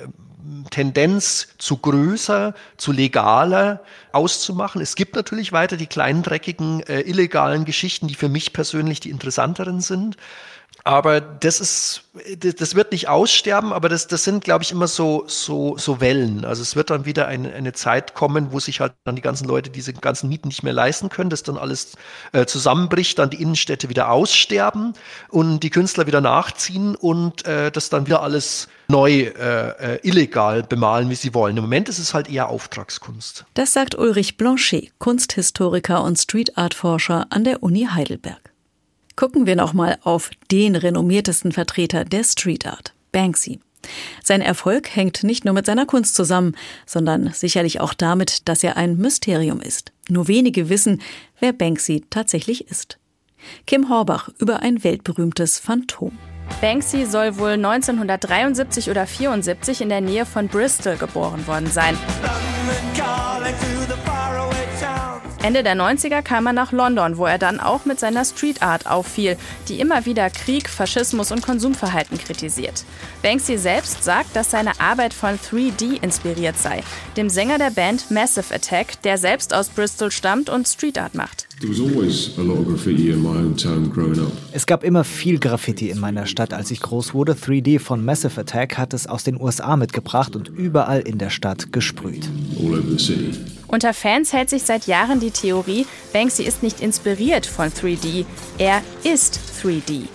Tendenz 0.69 1.49
zu 1.57 1.77
größer, 1.77 2.53
zu 2.77 2.91
legaler 2.91 3.81
auszumachen. 4.11 4.81
Es 4.81 4.95
gibt 4.95 5.15
natürlich 5.15 5.51
weiter 5.51 5.77
die 5.77 5.87
kleinen, 5.87 6.23
dreckigen, 6.23 6.81
äh, 6.81 7.01
illegalen 7.01 7.65
Geschichten, 7.65 8.07
die 8.07 8.15
für 8.15 8.29
mich 8.29 8.53
persönlich 8.53 8.99
die 8.99 9.09
interessanteren 9.09 9.81
sind. 9.81 10.17
Aber 10.89 11.19
das 11.19 11.59
ist, 11.59 12.03
das 12.39 12.73
wird 12.73 12.91
nicht 12.91 13.09
aussterben, 13.09 13.73
aber 13.73 13.89
das, 13.89 14.07
das 14.07 14.23
sind, 14.23 14.43
glaube 14.43 14.63
ich, 14.63 14.71
immer 14.71 14.87
so, 14.87 15.25
so, 15.27 15.77
so 15.77 15.99
Wellen. 15.99 16.45
Also 16.45 16.61
es 16.61 16.75
wird 16.75 16.89
dann 16.89 17.05
wieder 17.05 17.27
eine, 17.27 17.53
eine 17.53 17.73
Zeit 17.73 18.15
kommen, 18.15 18.51
wo 18.51 18.59
sich 18.59 18.79
halt 18.79 18.93
dann 19.03 19.15
die 19.15 19.21
ganzen 19.21 19.47
Leute 19.47 19.69
diese 19.69 19.93
ganzen 19.93 20.29
Mieten 20.29 20.47
nicht 20.47 20.63
mehr 20.63 20.73
leisten 20.73 21.09
können, 21.09 21.29
dass 21.29 21.43
dann 21.43 21.57
alles 21.57 21.95
äh, 22.31 22.45
zusammenbricht, 22.45 23.19
dann 23.19 23.29
die 23.29 23.41
Innenstädte 23.41 23.89
wieder 23.89 24.09
aussterben 24.09 24.93
und 25.29 25.59
die 25.59 25.69
Künstler 25.69 26.07
wieder 26.07 26.21
nachziehen 26.21 26.95
und 26.95 27.45
äh, 27.45 27.71
das 27.71 27.89
dann 27.89 28.05
wieder 28.07 28.23
alles 28.23 28.67
neu 28.87 29.11
äh, 29.11 29.95
äh, 29.95 29.99
illegal 30.01 30.63
bemalen, 30.63 31.09
wie 31.09 31.15
sie 31.15 31.33
wollen. 31.33 31.57
Im 31.57 31.63
Moment 31.63 31.89
ist 31.89 31.99
es 31.99 32.13
halt 32.13 32.29
eher 32.29 32.49
Auftragskunst. 32.49 33.45
Das 33.53 33.73
sagt 33.73 33.95
Ulrich 33.95 34.37
Blanchet, 34.37 34.91
Kunsthistoriker 34.97 36.03
und 36.03 36.17
Street 36.17 36.57
Art 36.57 36.73
Forscher 36.73 37.27
an 37.29 37.43
der 37.43 37.61
Uni 37.61 37.87
Heidelberg. 37.91 38.48
Gucken 39.19 39.45
wir 39.45 39.57
nochmal 39.57 39.97
auf 40.03 40.31
den 40.49 40.77
renommiertesten 40.77 41.51
Vertreter 41.51 42.05
der 42.05 42.23
Street 42.23 42.65
Art, 42.65 42.93
Banksy. 43.11 43.59
Sein 44.23 44.39
Erfolg 44.39 44.95
hängt 44.95 45.23
nicht 45.25 45.43
nur 45.43 45.53
mit 45.53 45.65
seiner 45.65 45.85
Kunst 45.85 46.15
zusammen, 46.15 46.55
sondern 46.85 47.33
sicherlich 47.33 47.81
auch 47.81 47.93
damit, 47.93 48.47
dass 48.47 48.63
er 48.63 48.77
ein 48.77 48.95
Mysterium 48.95 49.59
ist. 49.59 49.91
Nur 50.07 50.29
wenige 50.29 50.69
wissen, 50.69 51.01
wer 51.37 51.51
Banksy 51.51 52.05
tatsächlich 52.09 52.69
ist. 52.69 52.97
Kim 53.67 53.89
Horbach 53.89 54.29
über 54.39 54.61
ein 54.61 54.85
weltberühmtes 54.85 55.59
Phantom. 55.59 56.17
Banksy 56.61 57.05
soll 57.05 57.37
wohl 57.39 57.55
1973 57.55 58.89
oder 58.89 59.05
74 59.05 59.81
in 59.81 59.89
der 59.89 59.99
Nähe 59.99 60.25
von 60.25 60.47
Bristol 60.47 60.95
geboren 60.95 61.45
worden 61.45 61.67
sein. 61.67 61.97
Ende 65.41 65.63
der 65.63 65.75
90er 65.75 66.21
kam 66.21 66.47
er 66.47 66.53
nach 66.53 66.73
London, 66.73 67.17
wo 67.17 67.25
er 67.25 67.37
dann 67.37 67.61
auch 67.61 67.85
mit 67.85 67.97
seiner 67.97 68.25
Street 68.25 68.61
Art 68.61 68.85
auffiel, 68.87 69.37
die 69.69 69.79
immer 69.79 70.05
wieder 70.05 70.29
Krieg, 70.29 70.67
Faschismus 70.69 71.31
und 71.31 71.41
Konsumverhalten 71.41 72.17
kritisiert. 72.17 72.83
Banksy 73.23 73.57
selbst 73.57 74.03
sagt, 74.03 74.35
dass 74.35 74.51
seine 74.51 74.77
Arbeit 74.81 75.13
von 75.13 75.39
3D 75.39 76.03
inspiriert 76.03 76.57
sei, 76.57 76.83
dem 77.15 77.29
Sänger 77.29 77.57
der 77.57 77.71
Band 77.71 78.11
Massive 78.11 78.53
Attack, 78.53 79.01
der 79.03 79.17
selbst 79.17 79.53
aus 79.53 79.69
Bristol 79.69 80.11
stammt 80.11 80.49
und 80.49 80.67
Street 80.67 80.97
Art 80.97 81.15
macht. 81.15 81.47
Es 84.51 84.65
gab 84.65 84.83
immer 84.83 85.03
viel 85.05 85.39
Graffiti 85.39 85.89
in 85.89 85.99
meiner 85.99 86.25
Stadt, 86.25 86.53
als 86.53 86.69
ich 86.69 86.81
groß 86.81 87.13
wurde. 87.13 87.31
3D 87.31 87.79
von 87.79 88.03
Massive 88.03 88.41
Attack 88.41 88.77
hat 88.77 88.93
es 88.93 89.07
aus 89.07 89.23
den 89.23 89.39
USA 89.39 89.77
mitgebracht 89.77 90.35
und 90.35 90.49
überall 90.49 90.99
in 90.99 91.17
der 91.17 91.29
Stadt 91.29 91.71
gesprüht. 91.71 92.29
Unter 93.69 93.93
Fans 93.93 94.33
hält 94.33 94.49
sich 94.49 94.63
seit 94.63 94.87
Jahren 94.87 95.19
die 95.19 95.29
Theorie, 95.29 95.85
Banksy 96.11 96.41
ist 96.43 96.63
nicht 96.63 96.81
inspiriert 96.81 97.45
von 97.45 97.69
3D, 97.69 98.25
er 98.57 98.81
ist 99.03 99.39
3D. 99.61 100.07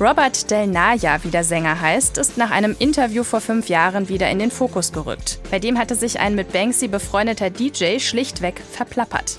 Robert 0.00 0.50
Del 0.50 0.66
Naya, 0.66 1.22
wie 1.22 1.30
der 1.30 1.44
Sänger 1.44 1.80
heißt, 1.80 2.18
ist 2.18 2.36
nach 2.36 2.50
einem 2.50 2.74
Interview 2.78 3.22
vor 3.22 3.40
fünf 3.40 3.68
Jahren 3.68 4.08
wieder 4.08 4.30
in 4.30 4.38
den 4.38 4.50
Fokus 4.50 4.92
gerückt. 4.92 5.38
Bei 5.50 5.58
dem 5.58 5.78
hatte 5.78 5.94
sich 5.94 6.20
ein 6.20 6.34
mit 6.34 6.52
Banksy 6.52 6.88
befreundeter 6.88 7.50
DJ 7.50 7.98
schlichtweg 7.98 8.60
verplappert. 8.72 9.38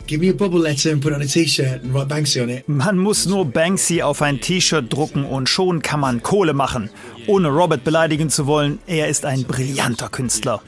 Man 2.67 2.97
muss 2.97 3.25
nur 3.25 3.45
Banksy 3.45 4.01
auf 4.01 4.21
ein 4.21 4.39
T-Shirt 4.39 4.91
drucken 4.91 5.25
und 5.25 5.49
schon 5.49 5.81
kann 5.81 5.99
man 5.99 6.23
Kohle 6.23 6.53
machen. 6.53 6.89
Ohne 7.27 7.49
Robert 7.49 7.83
beleidigen 7.83 8.29
zu 8.29 8.47
wollen, 8.47 8.79
er 8.87 9.09
ist 9.09 9.25
ein 9.25 9.43
brillanter 9.43 10.07
Künstler. 10.07 10.61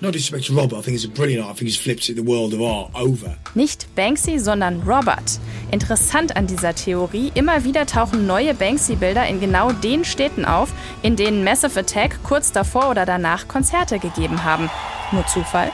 Nicht 3.56 3.96
Banksy, 3.96 4.40
sondern 4.40 4.82
Robert. 4.82 5.40
Interessant 5.72 6.36
an 6.36 6.48
dieser 6.48 6.76
Theorie, 6.76 7.32
immer 7.34 7.64
wieder 7.64 7.86
tauchen 7.86 8.28
neue 8.28 8.54
Banksy-Bilder 8.54 9.26
in 9.28 9.40
genau 9.40 9.72
den 9.72 10.04
Städten 10.04 10.44
auf, 10.44 10.74
in 11.02 11.16
denen 11.16 11.46
Massive 11.46 11.80
Attack 11.80 12.20
kurz 12.24 12.52
davor 12.52 12.90
oder 12.90 13.06
danach 13.06 13.48
Konzerte 13.48 13.98
gegeben 13.98 14.44
haben. 14.44 14.70
Nur 15.14 15.26
Zufall? 15.28 15.72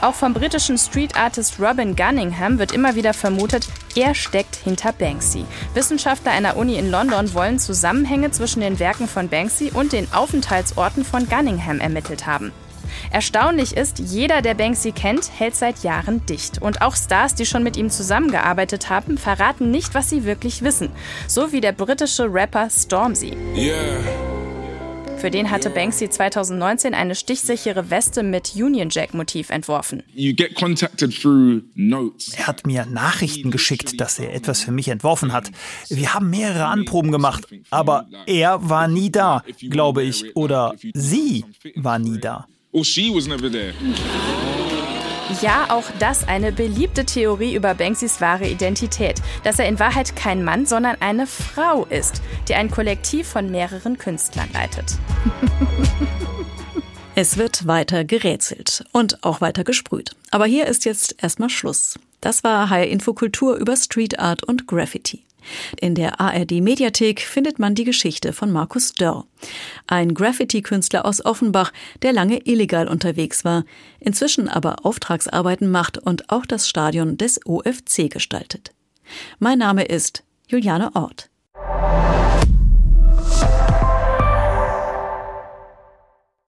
Auch 0.00 0.14
vom 0.14 0.32
britischen 0.32 0.78
Street 0.78 1.16
Artist 1.16 1.60
Robin 1.60 1.96
Gunningham 1.96 2.58
wird 2.58 2.72
immer 2.72 2.94
wieder 2.94 3.14
vermutet, 3.14 3.68
er 3.96 4.14
steckt 4.14 4.56
hinter 4.56 4.92
Banksy. 4.92 5.44
Wissenschaftler 5.74 6.32
einer 6.32 6.56
Uni 6.56 6.76
in 6.76 6.90
London 6.90 7.32
wollen 7.34 7.58
Zusammenhänge 7.58 8.30
zwischen 8.30 8.60
den 8.60 8.78
Werken 8.78 9.08
von 9.08 9.28
Banksy 9.28 9.70
und 9.72 9.92
den 9.92 10.12
Aufenthaltsorten 10.12 11.04
von 11.04 11.28
Gunningham 11.28 11.80
ermittelt 11.80 12.26
haben. 12.26 12.52
Erstaunlich 13.10 13.76
ist, 13.76 13.98
jeder, 13.98 14.42
der 14.42 14.54
Banksy 14.54 14.92
kennt, 14.92 15.30
hält 15.38 15.54
seit 15.54 15.82
Jahren 15.82 16.24
dicht. 16.26 16.60
Und 16.60 16.82
auch 16.82 16.96
Stars, 16.96 17.34
die 17.34 17.46
schon 17.46 17.62
mit 17.62 17.76
ihm 17.76 17.90
zusammengearbeitet 17.90 18.90
haben, 18.90 19.18
verraten 19.18 19.70
nicht, 19.70 19.94
was 19.94 20.10
sie 20.10 20.24
wirklich 20.24 20.62
wissen. 20.62 20.90
So 21.28 21.52
wie 21.52 21.60
der 21.60 21.72
britische 21.72 22.32
Rapper 22.32 22.68
Stormzy. 22.70 23.36
Yeah. 23.56 24.43
Für 25.18 25.30
den 25.30 25.50
hatte 25.50 25.70
Banksy 25.70 26.10
2019 26.10 26.92
eine 26.94 27.14
stichsichere 27.14 27.90
Weste 27.90 28.22
mit 28.22 28.54
Union 28.56 28.90
Jack-Motiv 28.90 29.50
entworfen. 29.50 30.02
Er 32.36 32.46
hat 32.46 32.66
mir 32.66 32.86
Nachrichten 32.86 33.50
geschickt, 33.50 34.00
dass 34.00 34.18
er 34.18 34.34
etwas 34.34 34.62
für 34.62 34.72
mich 34.72 34.88
entworfen 34.88 35.32
hat. 35.32 35.50
Wir 35.88 36.12
haben 36.14 36.30
mehrere 36.30 36.66
Anproben 36.66 37.10
gemacht, 37.10 37.46
aber 37.70 38.06
er 38.26 38.68
war 38.68 38.88
nie 38.88 39.10
da, 39.10 39.42
glaube 39.60 40.02
ich, 40.02 40.36
oder 40.36 40.74
sie 40.92 41.44
war 41.74 41.98
nie 41.98 42.18
da. 42.18 42.46
Ja, 45.40 45.66
auch 45.70 45.84
das 45.98 46.28
eine 46.28 46.52
beliebte 46.52 47.04
Theorie 47.04 47.54
über 47.54 47.74
Banksys 47.74 48.20
wahre 48.20 48.46
Identität, 48.46 49.22
dass 49.42 49.58
er 49.58 49.66
in 49.66 49.78
Wahrheit 49.78 50.16
kein 50.16 50.44
Mann, 50.44 50.66
sondern 50.66 50.96
eine 51.00 51.26
Frau 51.26 51.84
ist, 51.86 52.22
die 52.48 52.54
ein 52.54 52.70
Kollektiv 52.70 53.28
von 53.28 53.50
mehreren 53.50 53.98
Künstlern 53.98 54.48
leitet. 54.52 54.98
Es 57.16 57.36
wird 57.36 57.68
weiter 57.68 58.04
gerätselt 58.04 58.84
und 58.90 59.22
auch 59.22 59.40
weiter 59.40 59.62
gesprüht. 59.62 60.16
Aber 60.32 60.46
hier 60.46 60.66
ist 60.66 60.84
jetzt 60.84 61.14
erstmal 61.22 61.48
Schluss. 61.48 61.96
Das 62.20 62.42
war 62.42 62.70
HR 62.70 62.88
Infokultur 62.88 63.54
über 63.54 63.76
Street 63.76 64.18
Art 64.18 64.42
und 64.42 64.66
Graffiti. 64.66 65.22
In 65.80 65.94
der 65.94 66.20
ARD 66.20 66.52
Mediathek 66.60 67.20
findet 67.20 67.58
man 67.58 67.74
die 67.74 67.84
Geschichte 67.84 68.32
von 68.32 68.50
Markus 68.50 68.92
Dörr, 68.92 69.26
ein 69.86 70.14
Graffiti-Künstler 70.14 71.04
aus 71.04 71.24
Offenbach, 71.24 71.72
der 72.02 72.12
lange 72.12 72.38
illegal 72.46 72.88
unterwegs 72.88 73.44
war, 73.44 73.64
inzwischen 74.00 74.48
aber 74.48 74.84
Auftragsarbeiten 74.84 75.70
macht 75.70 75.98
und 75.98 76.30
auch 76.30 76.46
das 76.46 76.68
Stadion 76.68 77.16
des 77.16 77.40
OFC 77.44 78.10
gestaltet. 78.10 78.72
Mein 79.38 79.58
Name 79.58 79.84
ist 79.84 80.24
Juliane 80.46 80.94
Ort. 80.94 81.30